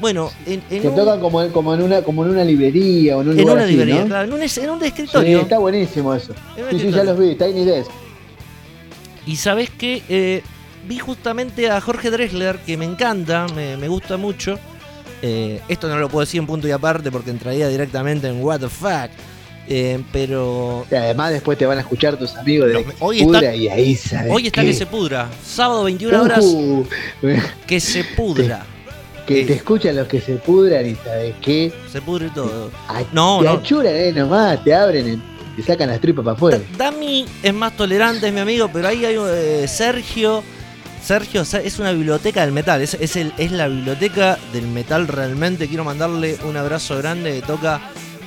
[0.00, 3.16] Bueno, en, en Que un- tocan como, en- como, en una, como en una librería
[3.16, 4.06] o en un en lugar una así, librería, ¿no?
[4.06, 5.40] claro, en un, en un Sí, escritorio.
[5.40, 6.32] está buenísimo eso.
[6.70, 7.90] Sí, sí, ya los vi, Tiny Desk.
[9.26, 10.42] Y sabes que eh,
[10.86, 14.58] vi justamente a Jorge Drexler, que me encanta, me, me gusta mucho.
[15.20, 18.60] Eh, esto no lo puedo decir en punto y aparte porque entraría directamente en What
[18.60, 19.10] the fuck.
[19.70, 23.24] Eh, pero Y además después te van a escuchar tus amigos de No, hoy se
[23.24, 23.98] está- pudra y ahí
[24.30, 24.68] hoy está qué.
[24.68, 25.28] que se pudra.
[25.44, 26.86] Sábado 21 horas, Uh,
[27.66, 28.64] que se pudra.
[29.34, 31.72] Que te escuchan los que se pudran y sabes qué.
[31.92, 32.70] Se pudre todo.
[32.88, 33.50] A- No, te no.
[33.52, 35.18] achuran eh, nomás, te abren, eh,
[35.56, 36.58] te sacan las tripas para afuera.
[36.76, 40.42] Da- Dami es más tolerante, es mi amigo, pero ahí hay eh, Sergio.
[41.02, 44.66] Sergio o sea, es una biblioteca del metal, es, es, el, es la biblioteca del
[44.66, 45.68] metal realmente.
[45.68, 47.80] Quiero mandarle un abrazo grande que toca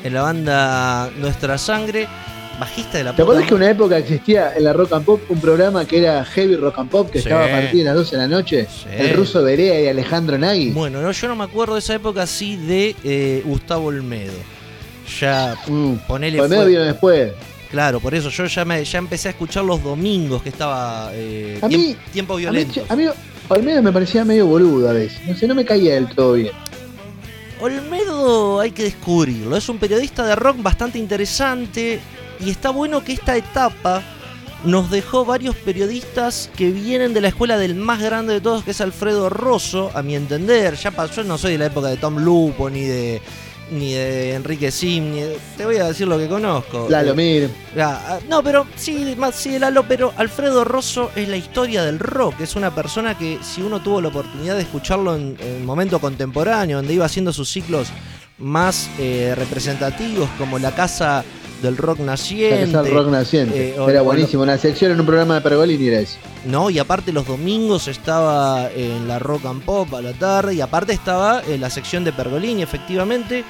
[0.04, 2.08] en la banda Nuestra Sangre,
[2.62, 5.40] bajista de la ¿Te acordás que una época existía en la Rock and Pop un
[5.42, 7.28] programa que era Heavy Rock and Pop que Sí.
[7.28, 8.68] estaba a partir de las 12 de la noche?
[8.72, 8.88] Sí.
[8.98, 10.70] El ruso Berea y Alejandro Nagui.
[10.72, 14.34] Bueno, no, yo no me acuerdo de esa época así de eh, Gustavo Olmedo.
[15.20, 15.96] Ya, Mm.
[16.08, 16.40] ponele.
[16.40, 17.34] Olmedo vino después.
[17.70, 21.58] Claro, por eso yo ya, me, ya empecé a escuchar los domingos que estaba eh,
[21.62, 22.84] A mí- tiempo violento.
[22.90, 23.06] a mí
[23.48, 25.20] Olmedo me parecía medio boludo a veces.
[25.28, 26.52] No sé, no me caía del todo bien.
[27.60, 29.56] Olmedo hay que descubrirlo.
[29.56, 32.00] Es un periodista de rock bastante interesante
[32.44, 34.02] y está bueno que esta etapa
[34.64, 38.72] nos dejó varios periodistas que vienen de la escuela del más grande de todos, que
[38.72, 40.76] es Alfredo Rosso, a mi entender.
[40.76, 43.22] Ya pasó, no soy de la época de Tom Lupo ni de
[43.72, 46.88] ni de Enrique Sim, ni de- te voy a decir lo que conozco.
[46.90, 47.50] Lalo, Eh, mire.
[47.80, 52.42] Ah, no, pero sí, más sí Lalo, pero Alfredo Rosso es la historia del rock.
[52.42, 56.78] Es una persona que, si uno tuvo la oportunidad de escucharlo en, en momento contemporáneo,
[56.80, 57.88] donde iba haciendo sus ciclos
[58.38, 61.24] más eh, representativos, como la Casa
[61.62, 62.90] del Rock Naciente.
[62.90, 64.44] Rock eh, o- era buenísimo.
[64.44, 66.18] Una sección en un programa de Pergolini era eso.
[66.46, 70.62] No, y aparte los domingos estaba en la Rock and Pop a la tarde, y
[70.62, 73.44] aparte estaba en la sección de Pergolini, efectivamente.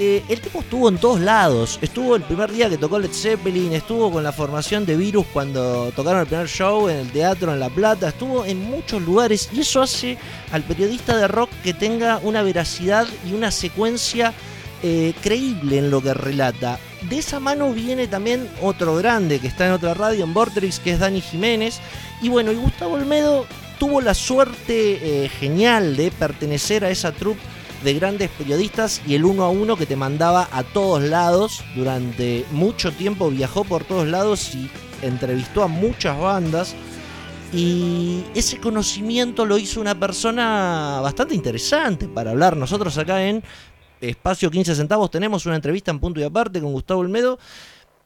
[0.00, 1.76] Eh, el tipo estuvo en todos lados.
[1.82, 5.90] Estuvo el primer día que tocó Led Zeppelin, estuvo con la formación de Virus cuando
[5.96, 9.60] tocaron el primer show en el teatro en La Plata, estuvo en muchos lugares y
[9.60, 10.16] eso hace
[10.52, 14.32] al periodista de rock que tenga una veracidad y una secuencia
[14.82, 16.78] eh, creíble en lo que relata.
[17.08, 20.92] De esa mano viene también otro grande que está en otra radio, en Vortrix, que
[20.92, 21.80] es Dani Jiménez.
[22.22, 23.46] Y bueno, y Gustavo Olmedo
[23.78, 27.40] tuvo la suerte eh, genial de pertenecer a esa troupe
[27.84, 31.64] de grandes periodistas y el uno a uno que te mandaba a todos lados.
[31.76, 34.68] Durante mucho tiempo viajó por todos lados y
[35.02, 36.74] entrevistó a muchas bandas.
[37.52, 42.56] Y ese conocimiento lo hizo una persona bastante interesante para hablar.
[42.56, 43.42] Nosotros acá en
[44.00, 47.38] Espacio 15 Centavos tenemos una entrevista en punto y aparte con Gustavo Olmedo.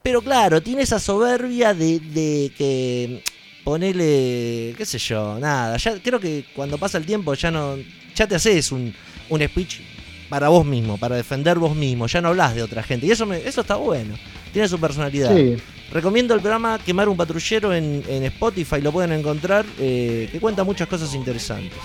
[0.03, 3.23] Pero claro, tiene esa soberbia de, de que
[3.65, 5.77] ponele, qué sé yo, nada.
[5.77, 7.77] Ya creo que cuando pasa el tiempo ya no,
[8.15, 8.93] ya te haces un,
[9.29, 9.81] un speech
[10.29, 12.07] para vos mismo, para defender vos mismo.
[12.07, 14.15] Ya no hablas de otra gente y eso me, eso está bueno.
[14.53, 15.35] Tiene su personalidad.
[15.37, 15.57] Sí.
[15.93, 20.65] Recomiendo el programa Quemar un patrullero en, en Spotify, lo pueden encontrar, eh, que cuenta
[20.65, 21.79] muchas cosas interesantes.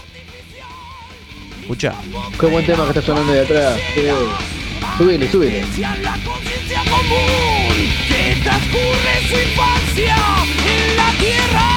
[1.68, 1.94] Escucha.
[2.40, 3.78] Qué buen tema que está sonando de atrás.
[6.02, 7.76] La conciencia común
[8.08, 10.16] que transcurre su infancia
[10.66, 11.68] en la tierra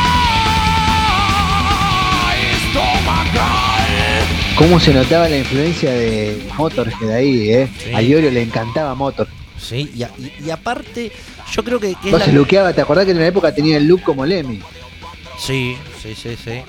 [2.69, 4.27] estomacal.
[4.57, 7.69] ¿Cómo se notaba la influencia de Motorhead ahí, eh?
[7.85, 7.93] Sí.
[7.95, 9.27] A Iorio le encantaba Motor.
[9.59, 11.11] Sí, y, a- y- y aparte,
[11.53, 13.87] yo creo que, que la- se luqueaba, ¿te acordás que en una época tenía el
[13.89, 14.61] look como Lemmy?
[15.39, 16.61] Sí, sí, sí, sí.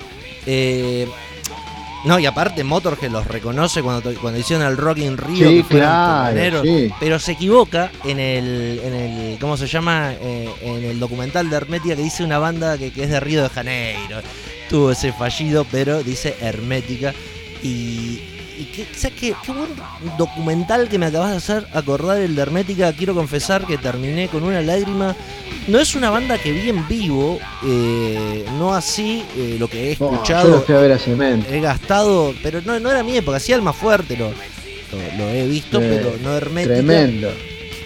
[0.45, 1.07] Eh,
[2.05, 5.77] No, y aparte Motorhead los reconoce cuando, cuando hicieron el Rock in Rio, Sí, que
[5.77, 6.91] claro, sí.
[6.99, 10.13] pero se equivoca en el, en el ¿cómo se llama?
[10.19, 13.43] Eh, en el documental de Hermética que dice una banda que, que es de Río
[13.43, 14.21] de Janeiro.
[14.69, 17.13] Tuvo ese fallido, pero dice Hermética.
[17.61, 18.21] Y,
[18.61, 19.33] y qué, ¿sabes qué?
[19.45, 19.69] Qué buen
[20.17, 22.93] documental que me acabas de hacer acordar el de Hermética.
[22.93, 25.15] Quiero confesar que terminé con una lágrima.
[25.67, 29.97] No es una banda que vi en vivo, eh, no así eh, lo que he
[29.99, 31.47] Oh, escuchado fui a ver a Cemento.
[31.51, 35.45] he gastado, pero no, no era mi época, sí Alma Fuerte lo, lo, lo he
[35.47, 36.73] visto, Eh, pero no hermética.
[36.75, 37.31] Tremendo.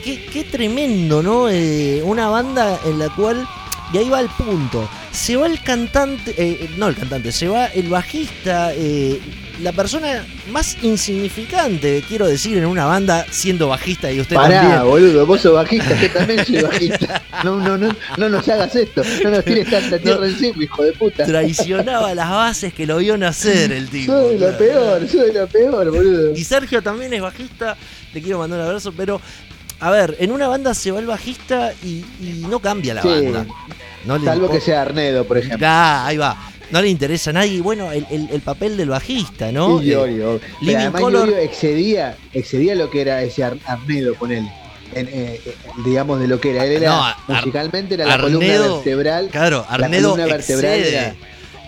[0.03, 1.49] Qué, qué tremendo, ¿no?
[1.49, 3.45] Eh, una banda en la cual,
[3.95, 7.67] y ahí va el punto, se va el cantante, eh, no el cantante, se va
[7.67, 9.21] el bajista, eh,
[9.61, 14.83] la persona más insignificante, quiero decir, en una banda siendo bajista y usted Pará, también.
[14.83, 17.23] boludo, vos sos bajista, yo también soy bajista.
[17.45, 20.91] No, no, no, no nos hagas esto, no nos tires tanta tierra encima, hijo de
[20.91, 21.25] puta.
[21.25, 24.11] Traicionaba las bases que lo vio nacer el tipo.
[24.11, 26.35] Soy lo peor, soy lo peor, boludo.
[26.35, 27.77] Y Sergio también es bajista,
[28.13, 29.21] le quiero mandar un abrazo, pero
[29.79, 33.07] a ver, en una banda se va el bajista y, y no cambia la Sí.
[33.07, 33.45] banda.
[34.05, 35.65] No le Salvo que sea Arnedo, por ejemplo.
[35.69, 36.37] Ah, ahí va.
[36.71, 37.61] No le interesa a nadie.
[37.61, 39.81] Bueno, el, el- el papel del bajista, ¿no?
[39.81, 39.97] Y Eh.
[40.65, 44.47] Pero además Color- Iorio excedía, excedía lo que era ese Ar- Arnedo con él.
[44.93, 46.65] En, eh, eh, digamos de lo que era.
[46.65, 49.29] Él era No, musicalmente era la columna vertebral.
[49.31, 51.15] claro, la Arnedo columna vertebral excede era-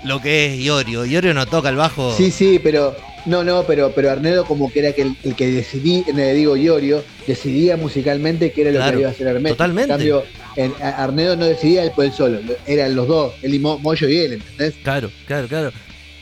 [0.04, 1.06] lo que es Iorio.
[1.06, 2.16] Iorio no toca el bajo.
[2.16, 2.96] Sí, sí, pero
[3.28, 6.58] no, no, pero, pero Arnedo como que era que el, el que decidí, le digo
[6.58, 9.56] Iorio, decidía musicalmente qué era lo Claro, que iba a hacer Hermético.
[9.56, 9.92] totalmente.
[9.94, 10.24] En cambio,
[10.56, 13.78] en- Arnedo no decidía él por él solo, lo- eran los dos, él y Mo-
[13.80, 14.74] Moyo y él, ¿entendés?
[14.84, 15.72] Claro, claro, claro.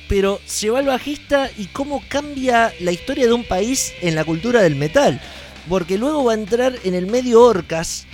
[0.07, 4.23] Pero se va el bajista y cómo cambia la historia de un país en la
[4.23, 5.19] cultura del metal.
[5.67, 8.05] Porque luego va a entrar en el medio Orcas,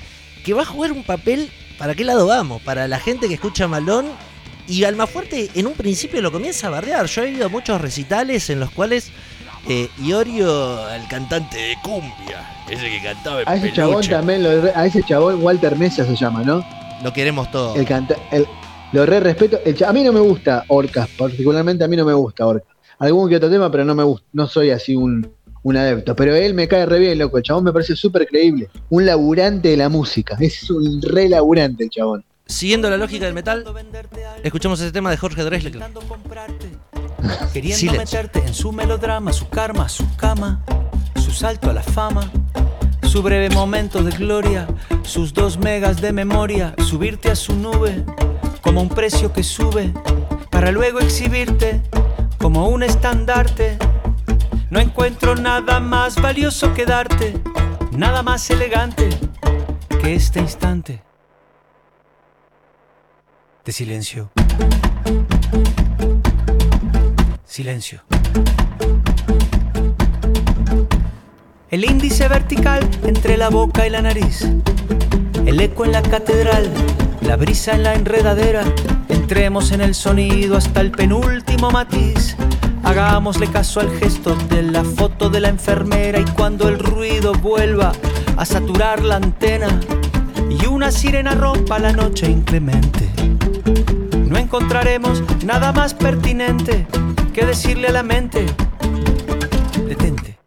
[0.45, 2.61] que va a jugar un papel, ¿para qué lado vamos?
[2.61, 4.05] Para la gente que escucha Malón.
[4.71, 7.05] Y Almafuerte en un principio lo comienza a bardear.
[7.05, 9.11] Yo he ido a muchos recitales en los cuales
[9.67, 14.49] eh, Iorio, el cantante de cumbia, ese que cantaba en A ese chabón también, lo
[14.73, 16.65] a ese chabón Walter Mesa se llama, ¿no?
[17.03, 17.77] lo queremos todos.
[17.77, 18.45] El canta, el,
[18.93, 19.59] lo re respeto.
[19.65, 22.73] El a mí no me gusta Orcas, particularmente a mí no me gusta Orcas.
[22.99, 25.29] Algún que otro tema, pero no me gusta, no soy así un,
[25.63, 26.15] un adepto.
[26.15, 27.37] Pero él me cae re bien, loco.
[27.37, 28.69] El chabón me parece súper creíble.
[28.89, 30.37] Un laburante de la música.
[30.39, 32.23] Es un re laburante el chabón.
[32.51, 33.63] Siguiendo la lógica del metal,
[34.43, 35.73] escuchamos ese tema de Jorge Drexler.
[37.53, 37.91] Queriendo Silencio.
[37.93, 40.61] meterte en su melodrama, su karma, su cama,
[41.15, 42.29] su salto a la fama,
[43.03, 44.67] su breve momento de gloria,
[45.03, 48.03] sus dos megas de memoria, subirte a su nube
[48.61, 49.93] como un precio que sube,
[50.49, 51.81] para luego exhibirte
[52.37, 53.77] como un estandarte.
[54.69, 57.33] No encuentro nada más valioso que darte,
[57.93, 59.09] nada más elegante
[60.01, 61.01] que este instante
[63.65, 64.31] de silencio.
[67.45, 68.01] Silencio.
[71.69, 74.47] El índice vertical entre la boca y la nariz.
[75.45, 76.71] El eco en la catedral,
[77.21, 78.63] la brisa en la enredadera.
[79.09, 82.35] Entremos en el sonido hasta el penúltimo matiz.
[82.83, 87.91] Hagámosle caso al gesto de la foto de la enfermera y cuando el ruido vuelva
[88.37, 89.67] a saturar la antena
[90.49, 93.11] y una sirena rompa la noche inclemente
[94.31, 96.87] no encontraremos nada más pertinente
[97.33, 98.45] que decirle a la mente,
[99.85, 100.37] detente.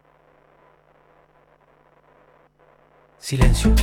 [3.19, 3.75] Silencio.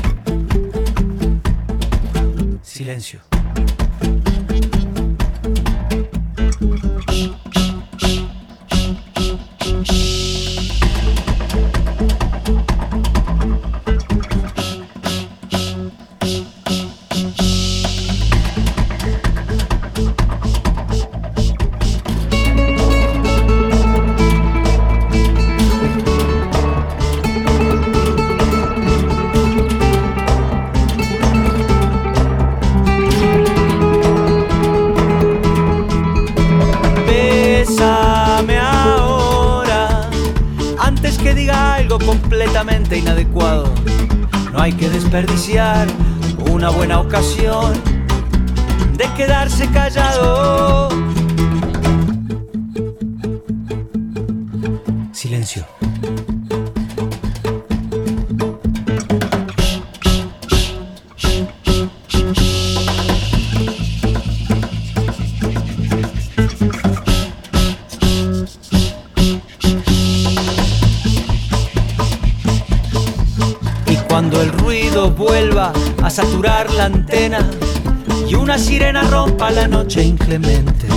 [2.63, 3.21] Silencio.
[44.63, 45.89] Hay que desperdiciar
[46.53, 47.73] una buena ocasión
[48.97, 50.89] de quedarse callado.
[77.23, 80.89] Y una sirena rompa la noche inclemente,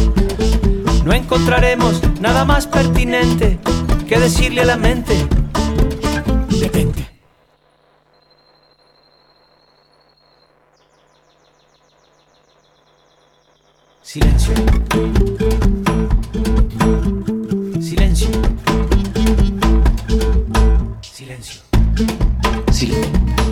[1.03, 3.59] no encontraremos nada más pertinente
[4.07, 5.13] que decirle a la mente,
[6.49, 7.07] detente.
[14.01, 14.53] Silencio.
[17.79, 18.29] Silencio.
[21.01, 21.61] Silencio.
[22.71, 23.44] Silencio.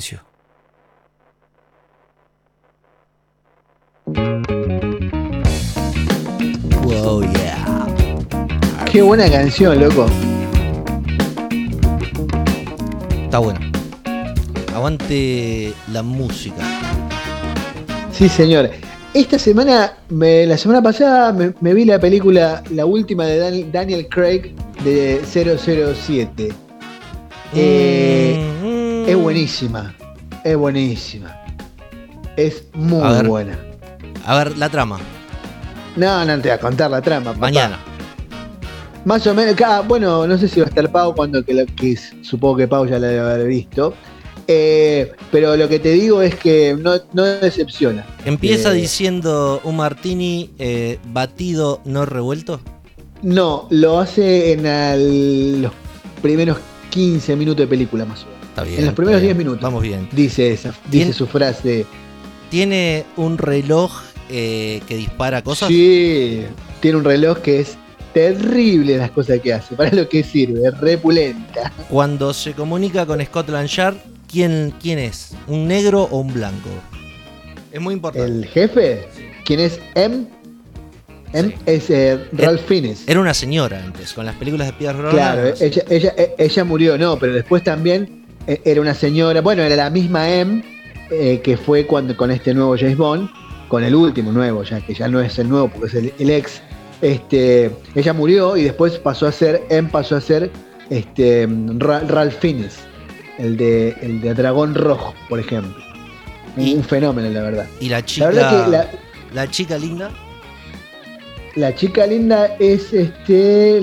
[0.00, 0.20] Silencio.
[6.82, 7.86] Wow, yeah.
[8.90, 10.06] Qué buena canción, loco.
[13.24, 13.60] Está bueno.
[14.74, 16.62] Aguante la música.
[18.12, 18.70] Sí, señor.
[19.14, 23.72] Esta semana, me- la semana pasada, me, me vi la película, la última de Dan-
[23.72, 24.52] Daniel Craig
[24.84, 26.52] de 007.
[27.54, 28.25] Eh, Mm,
[29.06, 29.94] Es buenísima.
[30.44, 31.36] Es buenísima.
[32.36, 33.26] Es muy A ver.
[33.28, 33.58] buena.
[34.24, 34.98] A ver, la trama.
[35.96, 37.26] No, no te voy a contar la trama.
[37.32, 37.38] papá.
[37.40, 37.78] Mañana.
[39.04, 41.66] Más o menos, ah, bueno, no sé si va a estar Pau cuando que, lo-
[41.66, 43.94] que supongo que Pau ya la debe haber visto.
[44.48, 48.04] Eh, pero lo que te digo es que no, no decepciona.
[48.24, 52.60] Empieza Eh, diciendo un martini eh, batido, no revuelto.
[53.22, 55.72] No, lo hace en los
[56.22, 56.58] primeros
[56.90, 58.35] 15 minutos de película más o menos.
[58.56, 58.78] Está bien.
[58.80, 59.36] En los primeros bien.
[59.36, 59.60] 10 minutos.
[59.60, 60.08] Vamos bien.
[60.12, 61.84] Dice esa, dice su frase.
[62.48, 63.92] Tiene un reloj
[64.30, 65.68] eh, que dispara cosas.
[65.68, 66.42] Sí,
[66.80, 67.76] tiene un reloj que es
[68.14, 69.74] terrible las cosas que hace.
[69.74, 71.70] Para lo que sirve, es repulenta.
[71.90, 75.34] Cuando se comunica con Scotland Yard, ¿quién, ¿quién es?
[75.48, 76.70] ¿Un negro o un blanco?
[77.72, 78.26] Es muy importante.
[78.26, 79.06] El jefe,
[79.44, 80.24] quien es M,
[81.34, 81.54] M Sí.
[81.66, 83.02] es eh, Ralph Fiennes.
[83.06, 85.14] Era una señora antes, con las películas de Pierre Brosnan.
[85.14, 89.90] Claro, ella, ella, ella murió, no, pero después también era una señora, bueno, era la
[89.90, 90.62] misma M
[91.10, 93.28] eh, que fue cuando con este nuevo James Bond,
[93.68, 96.30] con el último nuevo, ya que ya no es el nuevo porque es el, el
[96.30, 96.62] ex.
[97.02, 100.50] Este, ella murió y después pasó a ser, M pasó a ser
[100.90, 101.46] este,
[101.78, 102.78] Ra- Ralph Fiennes,
[103.38, 105.74] el de, el de Dragón Rojo, por ejemplo.
[106.56, 107.66] Un, Y- un fenómeno, la verdad.
[107.80, 108.26] Y la La chica.
[108.28, 108.90] verdad que la,
[109.34, 110.10] la chica linda.
[111.54, 113.80] La chica linda es este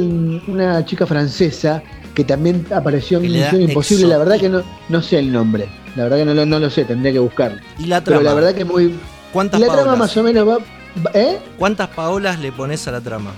[0.48, 1.82] una chica francesa
[2.14, 4.08] que también apareció en Misión Imposible.
[4.08, 5.68] La verdad que no, no sé el nombre.
[5.96, 7.60] La verdad que no, lo- no lo sé, tendría que buscarlo.
[7.80, 8.30] Y la Pero trama.
[8.30, 8.96] la verdad que muy.
[9.32, 10.00] ¿Cuántas La trama Paolas?
[10.00, 10.58] más o menos va.
[10.58, 11.40] va- ¿Eh?
[11.58, 13.32] ¿Cuántas Paolas le pones a la trama?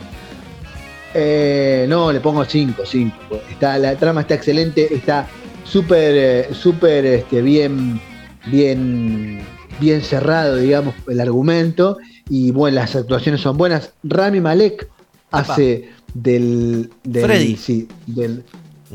[1.13, 3.15] Eh, no, le pongo 5, 5.
[3.49, 5.27] Está, la trama está excelente, está
[5.63, 7.99] súper, eh, súper este, bien,
[8.47, 9.39] bien,
[9.79, 11.97] bien cerrado, digamos, el argumento.
[12.29, 13.91] Y bueno, las actuaciones son buenas.
[14.03, 14.87] Rami Malek
[15.31, 17.55] hace del, del, Freddy.
[17.55, 18.43] sí, del,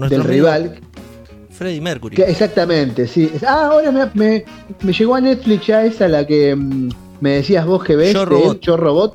[0.00, 0.80] Nuestro del rival.
[1.50, 2.16] Freddie Mercury.
[2.16, 3.30] Que- exactamente, sí.
[3.46, 4.44] Ah, ahora me, me-
[4.82, 6.88] me llegó a Netflix ya esa, la que mm,
[7.20, 8.14] me decías vos que ves.
[8.14, 8.60] Yo, Robot.
[8.60, 9.14] Yo Robot.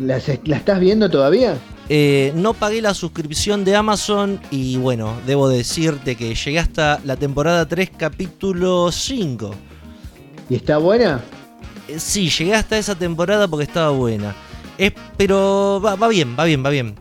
[0.00, 1.56] ¿La, ¿La estás viendo todavía?
[1.88, 7.16] Eh, no pagué la suscripción de Amazon y bueno, debo decirte que llegué hasta la
[7.16, 9.50] temporada 3, capítulo 5.
[10.50, 11.20] ¿Y está buena?
[11.88, 14.34] Eh, sí, llegué hasta esa temporada porque estaba buena.
[14.78, 16.94] Es, pero va, va bien, va bien, va bien.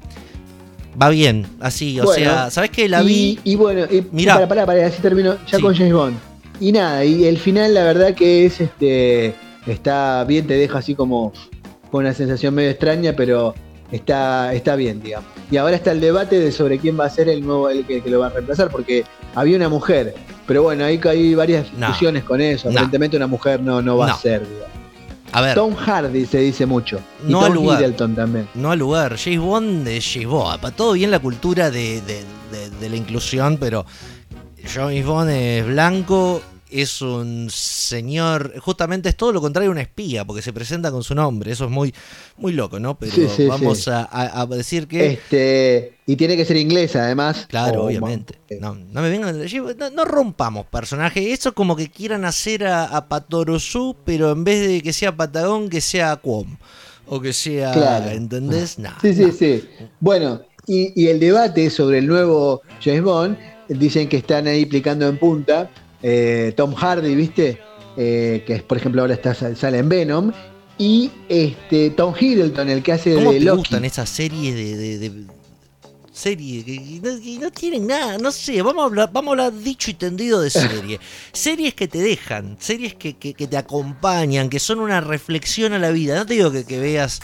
[1.01, 2.87] Va bien, así, o Bueno, sea, ¿sabes qué?
[2.87, 3.39] La y, vi.
[3.43, 4.35] Y bueno, y, Mirá.
[4.35, 5.63] para, para, para, así termino ya Sí.
[5.63, 6.17] con James Bond.
[6.59, 9.33] Y nada, y el final la verdad que es este
[9.65, 11.33] está bien, te deja así como
[11.89, 13.55] con una sensación medio extraña, pero
[13.91, 15.29] está, está bien, digamos.
[15.51, 18.01] Y ahora está el debate de sobre quién va a ser el nuevo, el que,
[18.01, 19.03] que lo va a reemplazar, porque
[19.35, 20.13] había una mujer,
[20.47, 21.87] pero bueno, hay, hay varias No.
[21.87, 22.67] discusiones con eso.
[22.69, 22.73] No.
[22.73, 24.13] Aparentemente una mujer no, no va No.
[24.13, 24.82] a ser, digamos.
[25.33, 26.99] A ver, Tom Hardy se dice mucho.
[27.27, 27.91] Y No Tom al lugar.
[28.15, 28.47] También.
[28.53, 29.17] no al lugar.
[29.17, 30.59] James Bond es James Bond.
[30.61, 33.85] Para todo bien la cultura de, de- de- de la inclusión, pero
[34.73, 36.41] James Bond es blanco,
[36.73, 38.53] es un señor.
[38.59, 41.51] Justamente es todo lo contrario a un espía, porque se presenta con su nombre.
[41.51, 41.93] Eso es muy,
[42.37, 42.97] muy loco, ¿no?
[42.97, 43.89] Pero Sí, sí, vamos sí.
[43.93, 45.13] A, decir que.
[45.13, 47.45] Este, y tiene que ser inglesa además.
[47.49, 48.39] Claro, O- obviamente.
[48.59, 49.37] No, no me vengan.
[49.77, 51.31] No, no rompamos personaje.
[51.31, 55.15] Eso es como que quieran hacer a, a Patorosú, pero en vez de que sea
[55.15, 56.57] Patagón, que sea Cuom.
[57.07, 57.71] O que sea.
[57.71, 58.09] Claro.
[58.11, 58.79] ¿Entendés?
[58.79, 59.31] No, Sí, sí, no.
[59.31, 59.63] sí.
[59.99, 63.37] Bueno, y, y el debate sobre el nuevo James Bond,
[63.67, 65.69] dicen que están ahí plicando en punta.
[66.03, 67.59] Eh, Tom Hardy, ¿viste?
[67.97, 70.31] Eh, que es, por ejemplo ahora está, sale en Venom.
[70.77, 73.57] Y este Tom Hiddleston, el que hace ¿Cómo de te Loki.
[73.59, 75.23] gustan esas series de, de- de
[76.11, 79.53] Serie que, no, que no tienen nada, no sé, vamos a hablar, vamos a hablar
[79.63, 80.99] dicho y tendido de serie.
[81.33, 85.79] series que te dejan, series que, que- que te acompañan, que son una reflexión a
[85.79, 86.15] la vida.
[86.15, 87.19] No te digo que, que veas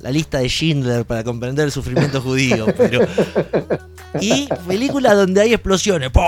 [0.00, 3.00] la lista de Schindler para comprender el sufrimiento judío, pero.
[4.20, 6.10] Y películas donde hay explosiones.
[6.10, 6.22] ¡pum!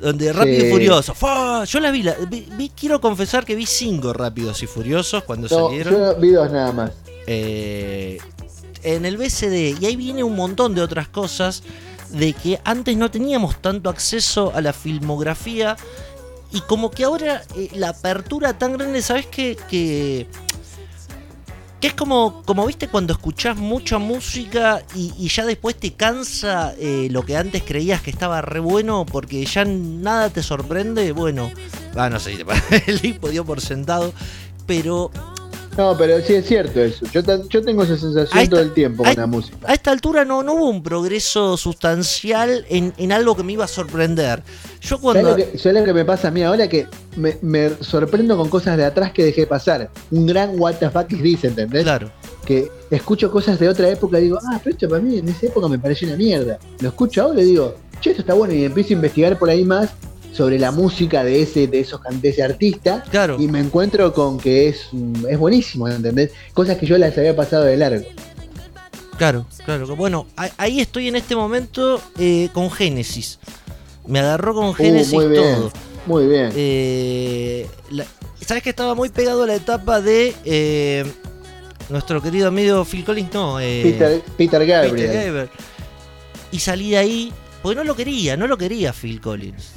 [0.00, 0.70] Donde Rápido y Sí.
[0.70, 1.14] Furioso.
[1.14, 1.64] ¡fua!
[1.64, 5.46] Yo la vi, la- vi- vi- quiero confesar que vi cinco Rápidos y Furiosos cuando
[5.48, 5.92] No, salieron.
[5.94, 6.92] yo vi dos nada más.
[7.26, 8.18] Eh,
[8.82, 9.76] en el BCD.
[9.80, 11.62] Y ahí viene un montón de otras cosas
[12.10, 15.76] de que antes no teníamos tanto acceso a la filmografía.
[16.52, 19.56] Y como que ahora eh, la apertura tan grande, ¿sabes qué?
[19.68, 20.26] Que,
[21.80, 27.08] que es como, como viste cuando escuchás mucha música y, ya después te cansa eh,
[27.10, 31.12] lo que antes creías que estaba re bueno porque ya nada te sorprende.
[31.12, 31.50] Bueno,
[31.96, 32.36] ah, no sé,
[32.86, 34.12] el hipo dio por sentado.
[34.66, 35.10] Pero
[35.80, 37.06] No, pero sí es cierto eso.
[37.10, 37.22] Yo,
[37.62, 39.56] tengo esa sensación todo el tiempo con la música.
[39.64, 43.64] a esta altura no, no hubo un progreso sustancial en, en algo que me iba
[43.64, 44.42] a sorprender.
[44.82, 45.30] Yo ¿Sabes cuando...
[45.30, 46.68] lo, que, sabes lo que me pasa a mí ahora?
[46.68, 49.90] Que me, me sorprendo con cosas de atrás que dejé pasar.
[50.10, 51.82] Un gran what the fuck is this, ¿entendés?
[51.84, 52.10] Claro,
[52.44, 55.46] Que escucho cosas de otra época y digo, ah, pero esto para mí en esa
[55.46, 56.58] época me pareció una mierda.
[56.80, 58.52] Lo escucho ahora y digo, che, esto está bueno.
[58.52, 59.88] Y empiezo a investigar por ahí más
[60.32, 63.02] sobre la música de ese, de esos de ese artista.
[63.10, 63.36] claro.
[63.38, 66.30] Y me encuentro con que es, mm, es buenísimo, ¿entendés?
[66.54, 68.04] Cosas que yo las había pasado de largo.
[69.18, 69.94] Claro, claro.
[69.96, 70.26] Bueno,
[70.56, 73.38] ahí estoy en este momento eh, con Génesis.
[74.06, 75.42] Me agarró con Génesis Uh, muy bien.
[75.54, 75.72] todo.
[76.06, 76.50] Muy bien.
[76.56, 78.06] Eh, la-
[78.46, 81.04] ¿Sabes que estaba muy pegado a la etapa de eh,
[81.90, 83.32] nuestro querido amigo Phil Collins?
[83.34, 84.94] No, eh, Peter, Peter Gabriel.
[84.96, 85.48] Peter Gabriel.
[86.50, 89.72] Y salí de ahí, porque no lo quería, no lo quería Phil Collins.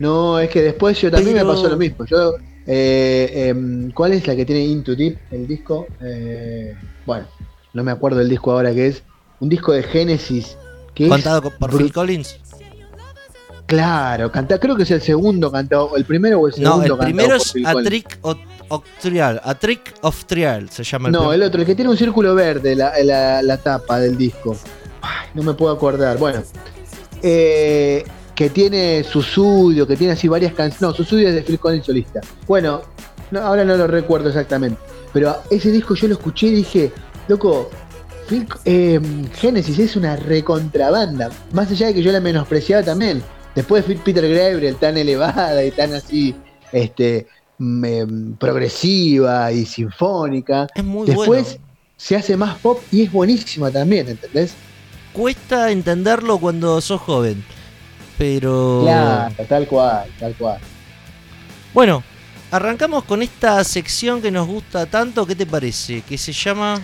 [0.00, 2.04] No, es que después yo también Pero- me pasó lo mismo.
[2.06, 2.34] Yo,
[2.66, 5.86] eh, em, ¿cuál es la que tiene Into Deep, el disco?
[6.02, 6.74] Eh,
[7.06, 7.26] bueno,
[7.74, 9.02] no me acuerdo el disco ahora que es.
[9.40, 10.56] Un disco de Génesis.
[10.94, 12.38] Que es con- por Phil Collins.
[13.66, 16.88] Claro, canta, creo que es el segundo cantado, el primero o el segundo No, el
[16.90, 17.74] cantado primero es A.
[17.84, 18.36] Trick of,
[18.68, 19.40] of Trial.
[19.44, 22.34] A Trick of Trial se llama el No, el otro, el que tiene un círculo
[22.34, 24.56] verde, la, la, la tapa del disco.
[25.02, 26.18] Ay, no me puedo acordar.
[26.18, 26.42] Bueno,
[27.22, 28.04] eh,
[28.40, 30.80] que tiene Susudio, que tiene así varias canciones.
[30.80, 32.22] No, Susudio es de Phil Collins solista.
[32.46, 32.80] Bueno,
[33.30, 34.80] no, ahora no lo recuerdo exactamente.
[35.12, 36.90] Pero ese disco yo lo escuché y dije,
[37.28, 37.68] loco,
[38.26, 38.98] Phil, eh,
[39.34, 41.28] Genesis es una recontrabanda.
[41.52, 43.22] Más allá de que yo la menospreciaba también.
[43.54, 46.34] Después de Peter Gabriel tan elevada y tan así,
[46.72, 47.26] este,
[47.58, 50.66] mm, em, progresiva y sinfónica.
[50.74, 51.64] Es muy Después bueno.
[51.98, 54.54] se hace más pop y es buenísima también, ¿entendés?
[55.12, 57.44] Cuesta entenderlo cuando sos joven.
[58.20, 58.82] Pero.
[58.82, 60.60] Claro, tal cual, tal cual.
[61.72, 62.04] Bueno,
[62.50, 65.24] arrancamos con esta sección que nos gusta tanto.
[65.24, 66.02] ¿Qué te parece?
[66.02, 66.78] Que se llama.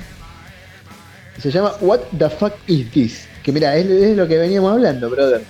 [1.38, 3.28] Se llama What the fuck is this?
[3.42, 5.44] Que mira, es, es lo que veníamos hablando, brother.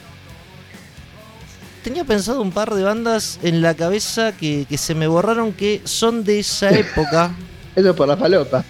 [1.84, 5.82] Tenía pensado un par de bandas en la cabeza que, que se me borraron que
[5.84, 7.32] son de esa época.
[7.76, 8.64] Eso es por la falopa.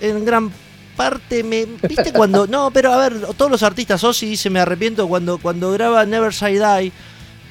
[0.00, 0.50] en gran
[0.96, 5.08] parte me viste cuando no pero a ver todos los artistas Ozzy dice me arrepiento
[5.08, 6.92] cuando cuando graba Never Say Die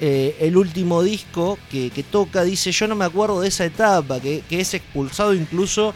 [0.02, 4.20] eh, el último disco que, que toca dice yo no me acuerdo de esa etapa
[4.20, 5.94] que, que es expulsado incluso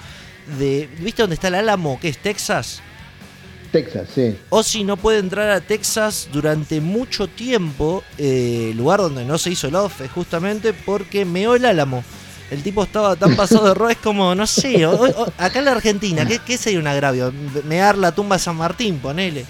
[0.59, 2.81] de viste dónde está el Álamo que es Texas
[3.71, 4.37] Texas, sí.
[4.49, 9.67] Ozzy no puede entrar a Texas durante mucho tiempo eh, lugar donde no se hizo
[9.67, 12.03] el off justamente porque meó el Álamo
[12.51, 15.65] el tipo estaba tan pasado de rol, es como, no sé, o- o- acá en
[15.65, 17.33] la Argentina, ¿qué, qué sería un agravio?
[17.65, 19.45] Mear la tumba de San Martín, ponele.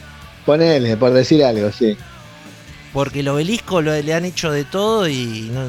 [0.46, 1.96] Ponele, por decir algo, sí.
[2.94, 5.62] Porque el obelisco lo, le han hecho de todo y no,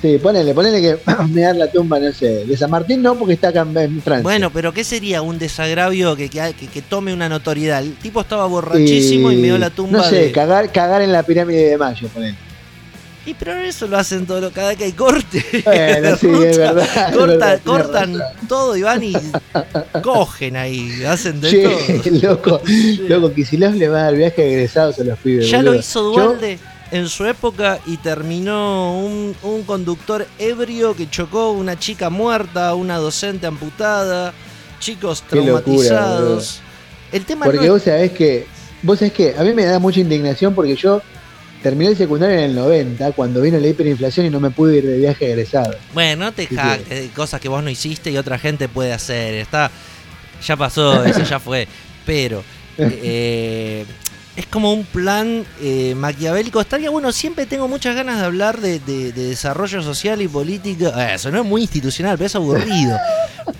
[0.00, 0.98] Sí, ponele, ponele que
[1.30, 2.44] me dar la tumba, no sé.
[2.44, 4.22] De San Martín no, porque está acá en- Francia.
[4.24, 7.80] Bueno, pero ¿qué sería un desagravio que, que, que- que tome una notoriedad?
[7.84, 10.32] El tipo estaba borrachísimo y, meó la tumba No sé, de...
[10.32, 12.34] cagar, cagar en la pirámide de Mayo, ponele.
[13.24, 15.44] Y pero eso lo hacen todo, cada vez que hay corte.
[15.64, 17.54] Bueno, sí, es verdad.
[17.54, 19.12] es cortan todo y van y
[20.02, 22.18] cogen ahí, hacen de Che, todo.
[22.22, 22.60] loco,
[23.08, 25.48] loco, Kicillof le va a dar viaje egresados a los pibes.
[25.48, 26.58] Ya lo hizo Dualde
[26.90, 32.98] en su época y terminó un, un conductor ebrio que chocó una chica muerta, una
[32.98, 34.34] docente amputada,
[34.80, 36.60] chicos locura, traumatizados.
[37.12, 38.46] El tema Porque no vos sabés que,
[38.82, 41.00] vos sabés que a mí me da mucha indignación porque yo
[41.62, 44.86] terminé el secundario en el 90 cuando vino la hiperinflación y no me pude ir
[44.86, 45.74] de viaje egresado.
[45.94, 49.34] Bueno, no te ¿Qué jactes cosas que vos no hiciste y otra gente puede hacer.
[49.34, 49.70] Está,
[50.46, 51.66] ya pasó, eso ya fue.
[52.04, 52.42] Pero
[52.78, 53.86] eh,
[54.36, 56.60] es como un plan eh, maquiavélico.
[56.60, 60.86] Estaría bueno, siempre tengo muchas ganas de hablar de, de- de desarrollo social y político.
[60.96, 62.98] Eh, Eso no es muy institucional, pero es aburrido.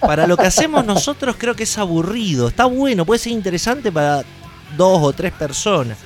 [0.00, 2.48] Para lo que hacemos nosotros creo que es aburrido.
[2.48, 4.24] Está bueno, puede ser interesante para
[4.76, 5.98] dos o tres personas.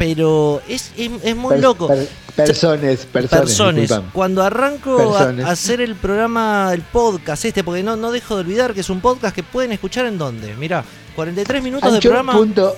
[0.00, 1.86] Pero es, es, es muy Per- loco.
[1.86, 4.00] per- personas, personas.
[4.14, 5.44] Cuando arranco a, Personas.
[5.46, 8.88] a hacer el programa, el podcast este, porque no, no dejo de olvidar que es
[8.88, 10.56] un podcast que pueden escuchar en dónde.
[10.56, 10.82] Mirá,
[11.16, 12.32] 43 minutos de programa.
[12.32, 12.74] punto-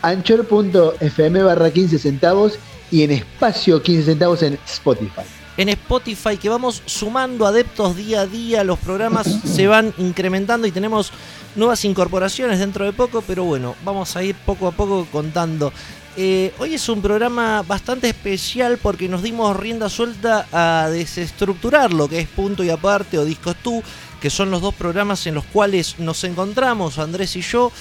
[0.00, 2.54] Anchor.fm barra 15 centavos
[2.90, 5.20] y en espacio 15 centavos en Spotify.
[5.56, 10.72] en Spotify que vamos sumando adeptos día a día, los programas se van incrementando y
[10.72, 11.12] tenemos
[11.56, 15.72] nuevas incorporaciones dentro de poco, pero bueno, vamos a ir poco a poco contando.
[16.14, 22.06] Eh, hoy es un programa bastante especial porque nos dimos rienda suelta a desestructurar lo
[22.06, 23.82] que es Punto y Aparte o Discos Tú,
[24.20, 27.72] que son los dos programas en los cuales nos encontramos, Andrés y yo,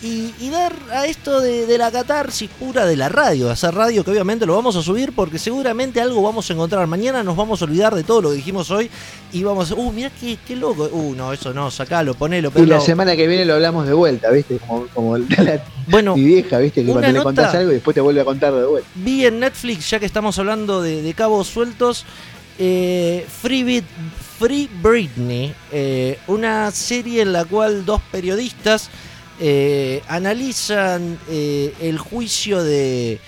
[0.00, 4.04] y, y dar a esto de, de la catarsis pura de la radio, hacer radio
[4.04, 6.86] que obviamente lo vamos a subir porque seguramente algo vamos a encontrar.
[6.86, 8.88] Mañana nos vamos a olvidar de todo lo que dijimos hoy
[9.32, 9.74] y vamos a...
[9.74, 10.88] Uh, mirá qué, qué loco.
[10.92, 12.50] Uh, no, eso no, sacalo, ponelo.
[12.50, 12.80] Y Pero la no.
[12.80, 14.58] semana que viene lo hablamos de vuelta, ¿viste?
[14.58, 16.84] Como, como la, Bueno, mi vieja, ¿viste?
[16.84, 18.88] Que cuando le contás algo y después te vuelve a contar de vuelta.
[18.94, 22.04] vi en Netflix, ya que estamos hablando de, de cabos sueltos,
[22.60, 23.84] eh, Free, Brit-
[24.38, 28.90] Free Britney, eh, una serie en la cual dos periodistas
[29.40, 33.18] eh, analizan eh, el juicio de,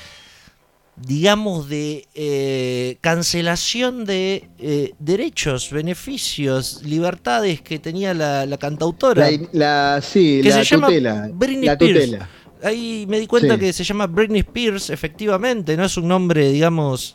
[0.96, 9.30] digamos, de eh, cancelación de eh, derechos, beneficios, libertades que tenía la, la cantautora.
[9.30, 11.30] La, la- sí, Que la se llama tutela.
[11.32, 12.04] Britney la Spears.
[12.04, 12.28] tutela.
[12.62, 13.61] Ahí me di cuenta Sí.
[13.61, 17.14] que se llama Britney Spears, efectivamente, no es un nombre, digamos,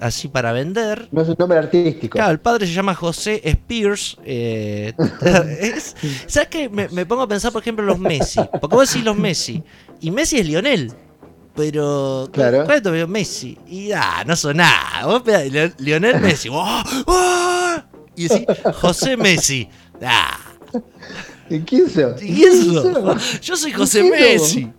[0.00, 1.08] así para vender.
[1.12, 2.16] No es un nombre artístico.
[2.16, 4.16] Claro, el padre se llama José Spears.
[4.24, 4.92] eh,
[5.60, 6.68] es- ¿Sabes qué?
[6.68, 8.40] Me, me pongo a pensar, por ejemplo, los Messi.
[8.60, 9.62] Porque vos decís los Messi.
[10.00, 10.92] Y Messi es Lionel.
[11.54, 12.28] Pero.
[12.32, 12.64] Claro.
[12.64, 12.90] ¿Cuál es tu?
[13.08, 13.58] Messi?
[13.66, 15.06] Y ah, no son nada.
[15.06, 15.22] Vos
[15.78, 16.48] Lionel Messi.
[16.52, 16.82] ¡Oh!
[17.06, 17.76] ¡Oh!
[18.14, 19.68] Y decís José Messi.
[20.02, 20.38] Ah.
[21.48, 22.22] ¿Y quién sos?
[22.22, 23.16] ¿Y eso?
[23.40, 24.72] Yo soy José ¿Qué Messi.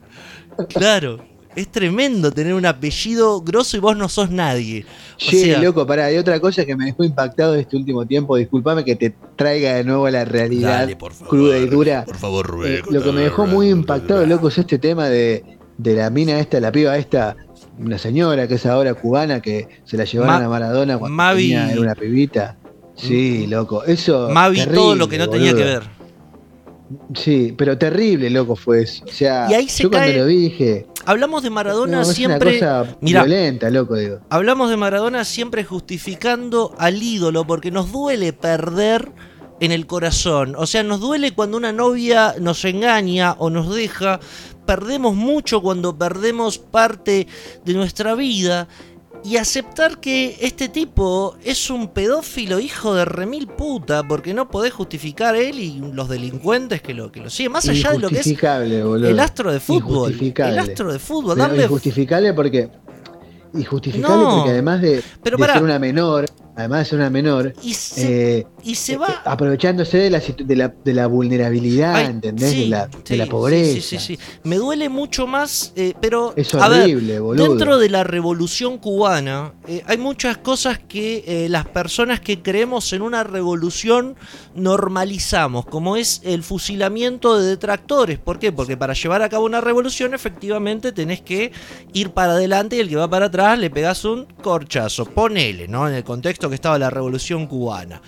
[0.70, 1.24] Claro.
[1.58, 4.86] Es tremendo tener un apellido grosso y vos no sos nadie.
[5.16, 8.36] O Che, sea, loco, pará, hay otra cosa que me dejó impactado este último tiempo.
[8.38, 11.30] Disculpame que te traiga de nuevo a la realidad Dale, por favor.
[11.30, 12.06] cruda y dura.
[12.06, 12.74] Por favor, Rubén.
[12.74, 15.44] Eh, lo que me dejó muy impactado, loco, es este tema de,
[15.80, 17.36] de la mina esta, la piba esta,
[17.80, 21.38] una señora que es ahora cubana, que se la llevaron Ma- a Maradona cuando Mavi-
[21.38, 22.56] tenía- era una pibita.
[22.96, 24.30] Sí, loco, eso.
[24.30, 25.84] Mavi, terrible, todo lo que no tenía que ver.
[27.16, 29.04] Sí, pero terrible, loco, fue eso.
[29.06, 30.86] O sea, Y ahí se yo cuando cae- lo vi dije.
[31.08, 32.58] Hablamos de Maradona no, siempre.
[32.60, 33.24] una cosa Mirá.
[33.24, 34.20] violenta, loco, digo.
[34.30, 39.14] Hablamos de Maradona siempre justificando al ídolo porque nos duele perder
[39.62, 40.54] en el corazón.
[40.58, 44.20] O sea, nos duele cuando una novia nos engaña o nos deja.
[44.66, 47.26] Perdemos mucho cuando perdemos parte
[47.64, 48.68] de nuestra vida.
[49.24, 54.72] Y aceptar que este tipo es un pedófilo hijo de remil puta, porque no podés
[54.74, 57.52] justificar él y los delincuentes que lo, que lo siguen.
[57.52, 58.42] Más allá de lo que es
[58.84, 59.10] boludo.
[59.10, 60.16] el astro de fútbol.
[60.20, 61.38] El astro de fútbol.
[61.38, 62.70] Darle injustificable porque.
[63.54, 64.36] Injustificable No.
[64.38, 65.54] porque además de, Pero de pará.
[65.56, 66.26] ser una menor,
[66.58, 69.22] además de ser una menor, y se, eh, y se eh, va.
[69.26, 72.52] aprovechándose de la, de la, de la vulnerabilidad, Ay, ¿entendés?
[72.52, 73.74] sí, de, la, sí, de la sí, pobreza.
[73.74, 74.20] Sí, sí, sí.
[74.44, 76.34] Me duele mucho más, eh, pero.
[76.36, 77.48] Es a ver, horrible, boludo.
[77.48, 82.92] Dentro de la revolución cubana, eh, hay muchas cosas que eh, las personas que creemos
[82.92, 84.16] en una revolución
[84.56, 88.18] normalizamos, como es el fusilamiento de detractores.
[88.18, 88.52] ¿Por qué?
[88.52, 91.52] Porque para llevar a cabo una revolución, efectivamente, tenés que
[91.94, 95.06] ir para adelante y el que va para atrás le pegás un corchazo.
[95.06, 95.88] Ponele, ¿no?
[95.88, 98.02] En el contexto que estaba la revolución cubana.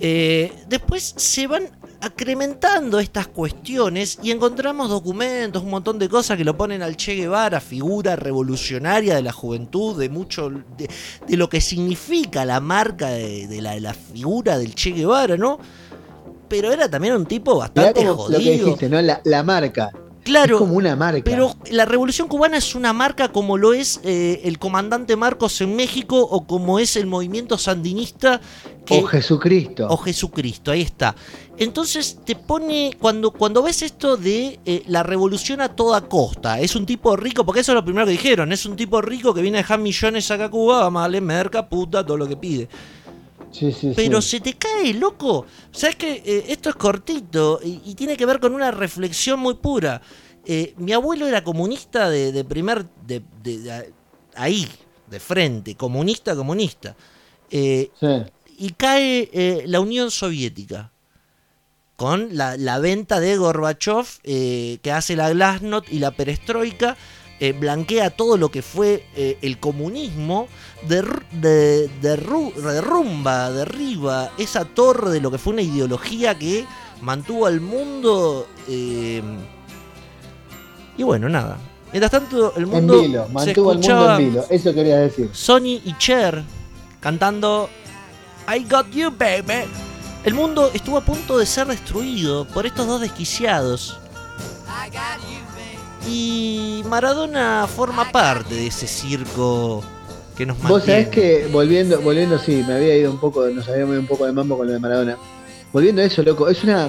[0.00, 1.64] Eh, después se van
[2.00, 7.14] acrementando estas cuestiones y encontramos documentos, un montón de cosas que lo ponen al Che
[7.14, 10.88] Guevara, figura revolucionaria de la juventud, de mucho de,
[11.26, 15.36] de lo que significa la marca de, de la, de la figura del Che Guevara,
[15.36, 15.58] ¿no?
[16.48, 18.64] Pero era también un tipo bastante como lo que jodido.
[18.64, 19.02] dijiste, ¿no?
[19.02, 19.90] La, la marca.
[20.24, 21.22] Claro, Es como una marca.
[21.24, 25.74] pero la Revolución Cubana es una marca como lo es eh, el comandante Marcos en
[25.74, 28.40] México o como es el movimiento sandinista
[28.84, 29.86] que, o Jesucristo.
[29.88, 31.14] o Jesucristo, ahí está.
[31.56, 36.76] Entonces te pone, cuando, cuando ves esto de eh, la revolución a toda costa, es
[36.76, 39.42] un tipo rico, porque eso es lo primero que dijeron, es un tipo rico que
[39.42, 42.36] viene a dejar millones acá a Cuba, vamos a darle merca, puta, todo lo que
[42.36, 42.68] pide.
[43.52, 44.30] Sí, sí, Pero sí.
[44.30, 45.46] se te cae, loco.
[45.72, 50.00] ¿Sabes que Esto es cortito y, y tiene que ver con una reflexión muy pura.
[50.44, 52.86] Eh, mi abuelo era comunista de, de primer.
[53.06, 53.92] De, de- de-
[54.34, 54.66] ahí,
[55.10, 56.94] de frente, comunista, comunista.
[57.50, 58.06] Eh, Sí.
[58.58, 60.90] y cae eh, la Unión Soviética.
[61.96, 66.96] con la, la venta de Gorbachev eh, que hace la Glasnost y la perestroika.
[67.40, 70.48] Eh, blanquea todo lo que fue eh, el comunismo,
[70.88, 76.66] der- de, derru- derrumba, derriba esa torre de lo que fue una ideología que
[77.00, 78.46] mantuvo al mundo.
[78.68, 79.22] eh,
[80.96, 81.58] y bueno, nada.
[81.92, 84.44] Mientras tanto, el En mundo vilo, se mantuvo el mundo en vilo.
[84.50, 85.30] Eso quería decir.
[85.32, 86.42] Sony y Cher
[87.00, 87.70] cantando
[88.54, 89.64] I Got You Baby.
[90.24, 93.98] El mundo estuvo a punto de ser destruido por estos dos desquiciados.
[96.08, 99.82] Y Maradona forma parte de ese circo
[100.36, 100.74] que nos mantiene.
[100.74, 104.06] Vos sabés que, volviendo, volviendo, sí, me había ido un poco, nos habíamos ido un
[104.06, 105.18] poco de mambo con lo de Maradona.
[105.72, 106.88] Volviendo a eso, loco, es una,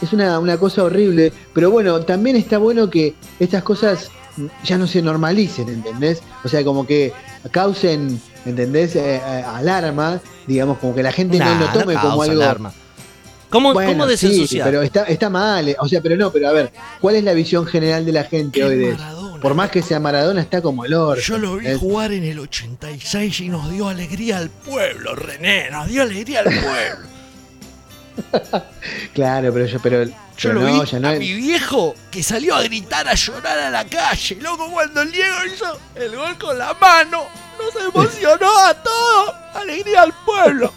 [0.00, 4.10] es una, una cosa horrible, pero bueno, también está bueno que estas cosas
[4.64, 6.22] ya no se normalicen, ¿entendés?
[6.44, 7.12] O sea, como que
[7.50, 8.96] causen, ¿entendés?
[8.96, 12.42] Eh, eh, alarma, digamos, como que la gente no lo tome no como algo.
[12.42, 12.72] alarma.
[13.54, 16.52] ¿Cómo, Bueno, cómo sí, pero está, está mal, eh, o sea, pero no, pero a
[16.52, 19.38] ver, ¿cuál es la visión general de la gente hoy de eso?
[19.40, 21.22] Por más que sea Maradona, está como el orto.
[21.22, 25.86] Yo lo vi jugar en el 86 y nos dio alegría al pueblo, René, nos
[25.86, 27.08] dio alegría al pueblo.
[29.12, 31.94] Claro, pero yo, pero, Yo pero lo no, vi ya no a es- mi viejo
[32.10, 36.16] que salió a gritar, a llorar a la calle, loco, cuando el Diego hizo el
[36.16, 37.22] gol con la mano,
[37.58, 39.34] nos emocionó a todos.
[39.54, 40.72] Alegría al pueblo,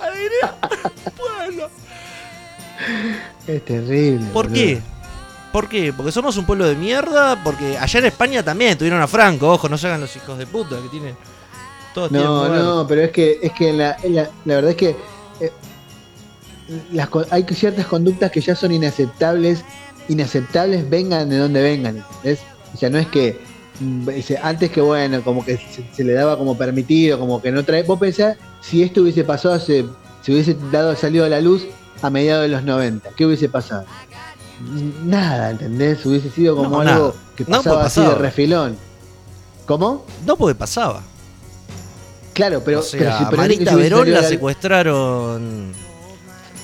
[0.00, 1.70] alegría al pueblo.
[3.46, 4.26] Es terrible.
[4.32, 4.54] ¿Por boludo.
[4.54, 4.82] qué?
[5.52, 5.92] ¿Por qué?
[5.92, 7.42] ¿Porque somos un pueblo de mierda?
[7.42, 10.46] Porque allá en España también tuvieron a Franco, ojo, no se hagan los hijos de
[10.46, 11.16] puta que tienen.
[11.94, 14.96] Todos No, no, pero es que, es que la, la, la verdad es que
[15.40, 15.52] eh,
[16.92, 19.64] las hay ciertas conductas que ya son inaceptables,
[20.08, 22.40] inaceptables vengan de donde vengan, ¿entendés?
[22.74, 23.38] O sea, no es que
[23.80, 24.08] mm,
[24.42, 27.82] antes que bueno, como que se, se le daba como permitido, como que no trae.
[27.84, 29.86] Vos pensás, si esto hubiese pasado hace,
[30.20, 31.66] si hubiese dado salido a la luz
[32.02, 33.84] a mediados de los 90, ¿qué hubiese pasado?
[35.04, 36.04] Nada, ¿entendés?
[36.06, 37.12] Hubiese sido como No, algo nada.
[37.36, 38.76] que No, pasaba pues así de refilón.
[39.66, 40.04] ¿Cómo?
[40.24, 41.02] No, porque pasaba.
[42.32, 45.72] Claro, pero, o sea, pero si a ponele que Marita Verón la secuestraron.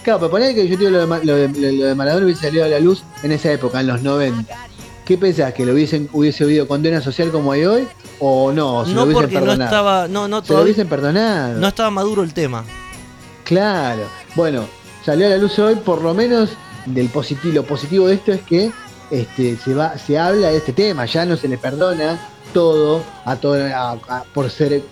[0.04, 2.64] Claro, pero poner que yo digo lo de, lo, de, lo de Maradona hubiese salido
[2.64, 4.52] a la luz en esa época, en los 90.
[5.04, 5.52] ¿Qué pensás?
[5.54, 7.88] ¿Que lo hubiesen, hubiese habido condena social como hay hoy?
[8.20, 8.78] ¿O no?
[8.78, 9.64] ¿O se lo No hubiesen porque no perdonado?
[9.64, 10.08] estaba.
[10.08, 11.58] No, no, Se lo hubiesen perdonado.
[11.60, 12.64] No estaba maduro el tema.
[13.44, 14.02] Claro.
[14.34, 14.66] Bueno,
[15.04, 16.50] salió a la luz hoy, por lo menos
[16.86, 17.54] del positivo.
[17.54, 18.70] Lo positivo de esto es que
[19.10, 22.18] este, se va, se habla de este tema, ya no se le perdona
[22.52, 23.68] todo a todo
[24.34, 24.82] por ser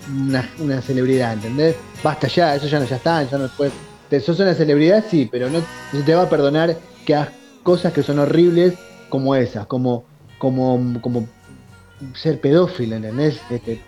[0.59, 1.75] una, celebridad, ¿entendés?
[2.03, 3.71] Basta ya, eso ya no ya está, ya no puede.
[4.09, 5.65] Te sos una celebridad, sí, pero no, no
[5.99, 7.29] se te va a perdonar que hagas
[7.63, 8.73] cosas que son horribles
[9.09, 10.05] como esas, como,
[10.37, 11.27] como, como
[12.15, 13.39] ser pedófilo, ¿entendés?
[13.49, 13.81] Este,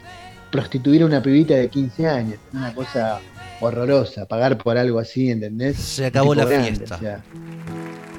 [0.51, 3.19] prostituir a una pibita de 15 años, una cosa
[3.67, 5.77] horrorosa, pagar por algo así, ¿entendés?
[5.77, 6.95] Se acabó la grande, fiesta.
[6.95, 7.23] o sea.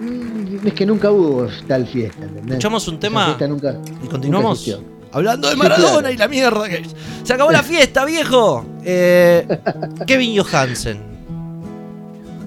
[0.01, 2.53] Mm, es que nunca hubo tal fiesta, ¿entendés?
[2.53, 4.67] Escuchamos un tema fiesta nunca, y continuamos.
[4.67, 4.83] nunca.
[5.13, 6.11] Hablando de Sí, Maradona claro.
[6.15, 6.97] y la mierda que es.
[7.23, 8.65] Se acabó la fiesta, viejo.
[8.83, 9.47] Eh,
[10.07, 10.99] Kevin Johansen.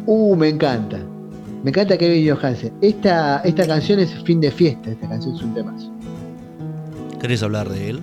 [0.05, 0.99] Uh, me encanta.
[1.63, 2.73] Me encanta Kevin Johansen.
[2.81, 5.91] Esta, esta canción es fin de fiesta, esta canción es un temazo.
[7.19, 7.99] ¿Querés hablar de él?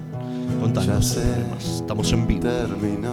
[0.60, 1.18] Contanos.
[1.58, 2.40] Estamos en vivo.
[2.48, 3.12] terminó,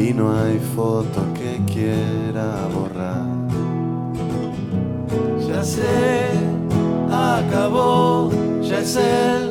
[0.00, 3.26] y no hay foto que quiera borrar.
[5.46, 6.30] Ya sé,
[7.10, 8.30] acabó,
[8.62, 9.50] ya es el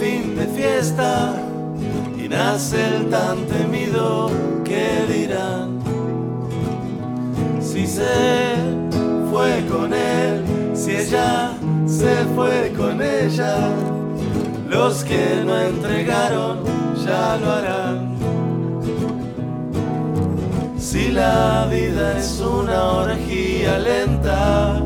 [0.00, 1.34] fin de fiesta
[2.18, 4.28] y nace el tan temido
[4.64, 5.78] que dirán.
[7.60, 8.56] Si se
[9.30, 10.44] fue con él,
[10.74, 11.52] si ella
[11.86, 13.56] se fue con ella,
[14.68, 16.58] los que no entregaron
[17.04, 17.99] ya lo harán.
[20.90, 24.82] Si la vida es una orgía lenta,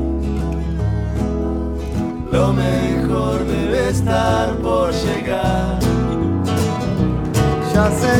[2.30, 5.78] lo mejor debe estar por llegar.
[7.72, 8.16] Ya sé,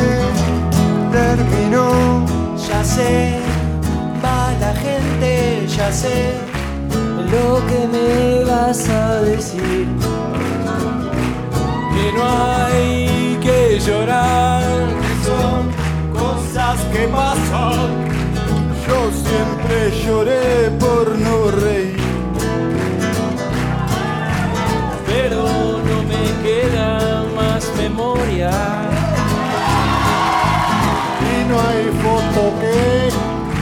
[1.11, 2.25] terminó.
[2.67, 3.37] Ya sé,
[4.23, 6.33] va la gente, ya sé
[7.33, 9.85] lo que me vas a decir.
[11.93, 12.23] Que no
[12.65, 14.63] hay que llorar,
[15.03, 15.84] que son
[16.55, 17.89] cosas que pasan.
[18.87, 21.99] Yo siempre lloré por no reír.
[25.05, 25.43] Pero
[25.87, 28.51] no me queda más memoria.
[31.31, 33.09] Y no hay foto que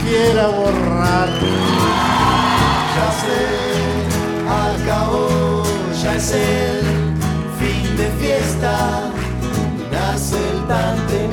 [0.06, 1.28] quiera borrar.
[2.94, 3.42] Ya sé,
[4.62, 5.62] al cabo
[6.02, 6.80] ya es el
[7.58, 9.10] fin de fiesta.
[9.90, 11.23] Nace el tante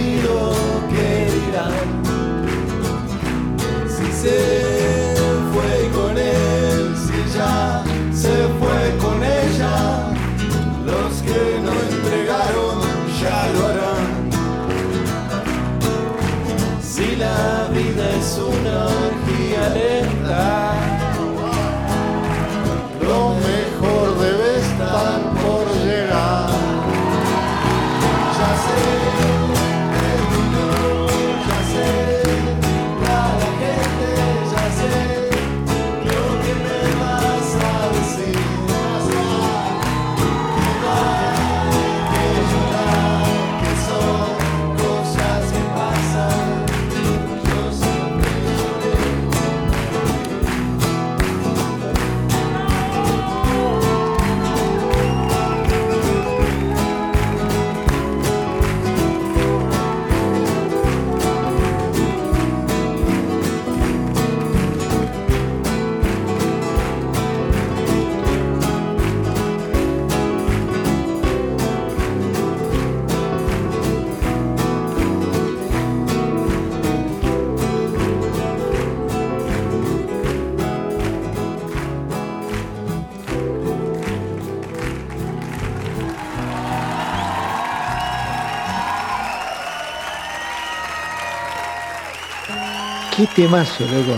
[93.16, 94.18] Qué temazo, loco.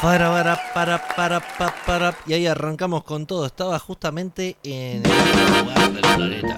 [0.00, 2.14] Para, para, para, para, para, para.
[2.26, 3.46] Y ahí arrancamos con todo.
[3.46, 6.56] Estaba justamente en el lugar del planeta.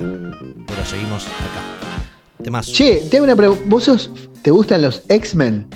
[0.67, 2.43] Pero seguimos acá.
[2.45, 2.73] Temazo.
[2.73, 3.63] Che, te hago una pregunta.
[3.67, 4.11] ¿Vos sos-
[4.43, 5.67] te gustan los X-Men?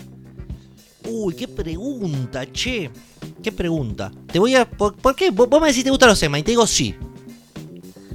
[1.25, 2.91] Uy, qué pregunta, che.
[3.43, 4.11] Qué pregunta.
[4.31, 4.69] Te voy a.
[4.69, 5.31] ¿Por, por qué?
[5.31, 6.95] Vos me decís te gustan los Emma y te digo sí.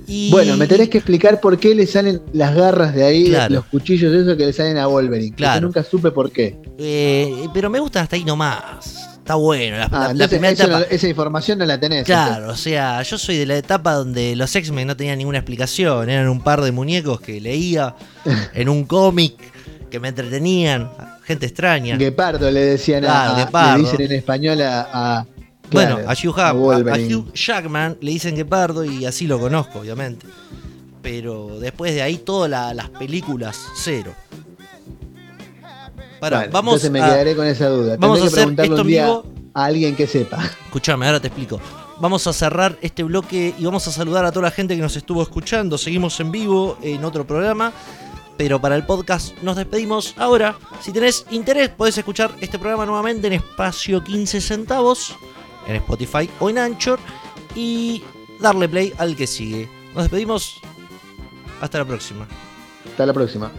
[0.07, 3.55] Y- Bueno, me tenés que explicar por qué le salen las garras de ahí, Claro.
[3.55, 5.35] los cuchillos esos que le salen a Wolverine.
[5.35, 5.61] Claro.
[5.61, 6.57] Yo nunca supe por qué.
[6.77, 9.07] eh, pero me gustan hasta ahí nomás.
[9.17, 9.77] Está bueno.
[9.77, 10.79] La, Ah, la- la entonces primera eso etapa.
[10.79, 12.05] no- esa información no la tenés.
[12.05, 16.09] Claro, o sea, yo soy de la etapa donde los X-Men no tenían ninguna explicación,
[16.09, 17.95] eran un par de muñecos que leía
[18.53, 19.35] en un cómic
[19.91, 20.89] que me entretenían,
[21.29, 21.95] gente extraña.
[21.95, 23.77] Guepardo le decían a, Guepardo.
[23.77, 24.87] le dicen en español a,
[25.19, 25.25] a-
[25.71, 30.25] bueno, claro, a Hugh, a- a Jackman le dicen Guepardo y así lo conozco, obviamente.
[31.03, 34.13] Pero después de ahí todas la- las películas, cero.
[36.19, 37.95] Pará, Bueno, vamos entonces me a- quedaré con esa duda.
[37.99, 39.25] vamos Tendré a hacer esto un en día vivo.
[39.53, 40.43] a alguien que sepa.
[40.65, 41.61] Escuchame, ahora te explico.
[42.01, 44.95] Vamos a cerrar este bloque y vamos a saludar a toda la gente que nos
[44.97, 45.77] estuvo escuchando.
[45.77, 47.71] Seguimos en vivo en otro programa,
[48.39, 50.57] pero para el podcast nos despedimos ahora.
[50.79, 55.13] Si tenés interés, podés escuchar este programa nuevamente en espacio 15 centavos,
[55.67, 56.99] en Spotify o en Anchor,
[57.53, 58.01] y
[58.39, 59.67] darle play al que sigue.
[59.93, 60.61] Nos despedimos.
[61.59, 62.29] Hasta la próxima.
[62.89, 63.51] Hasta la próxima.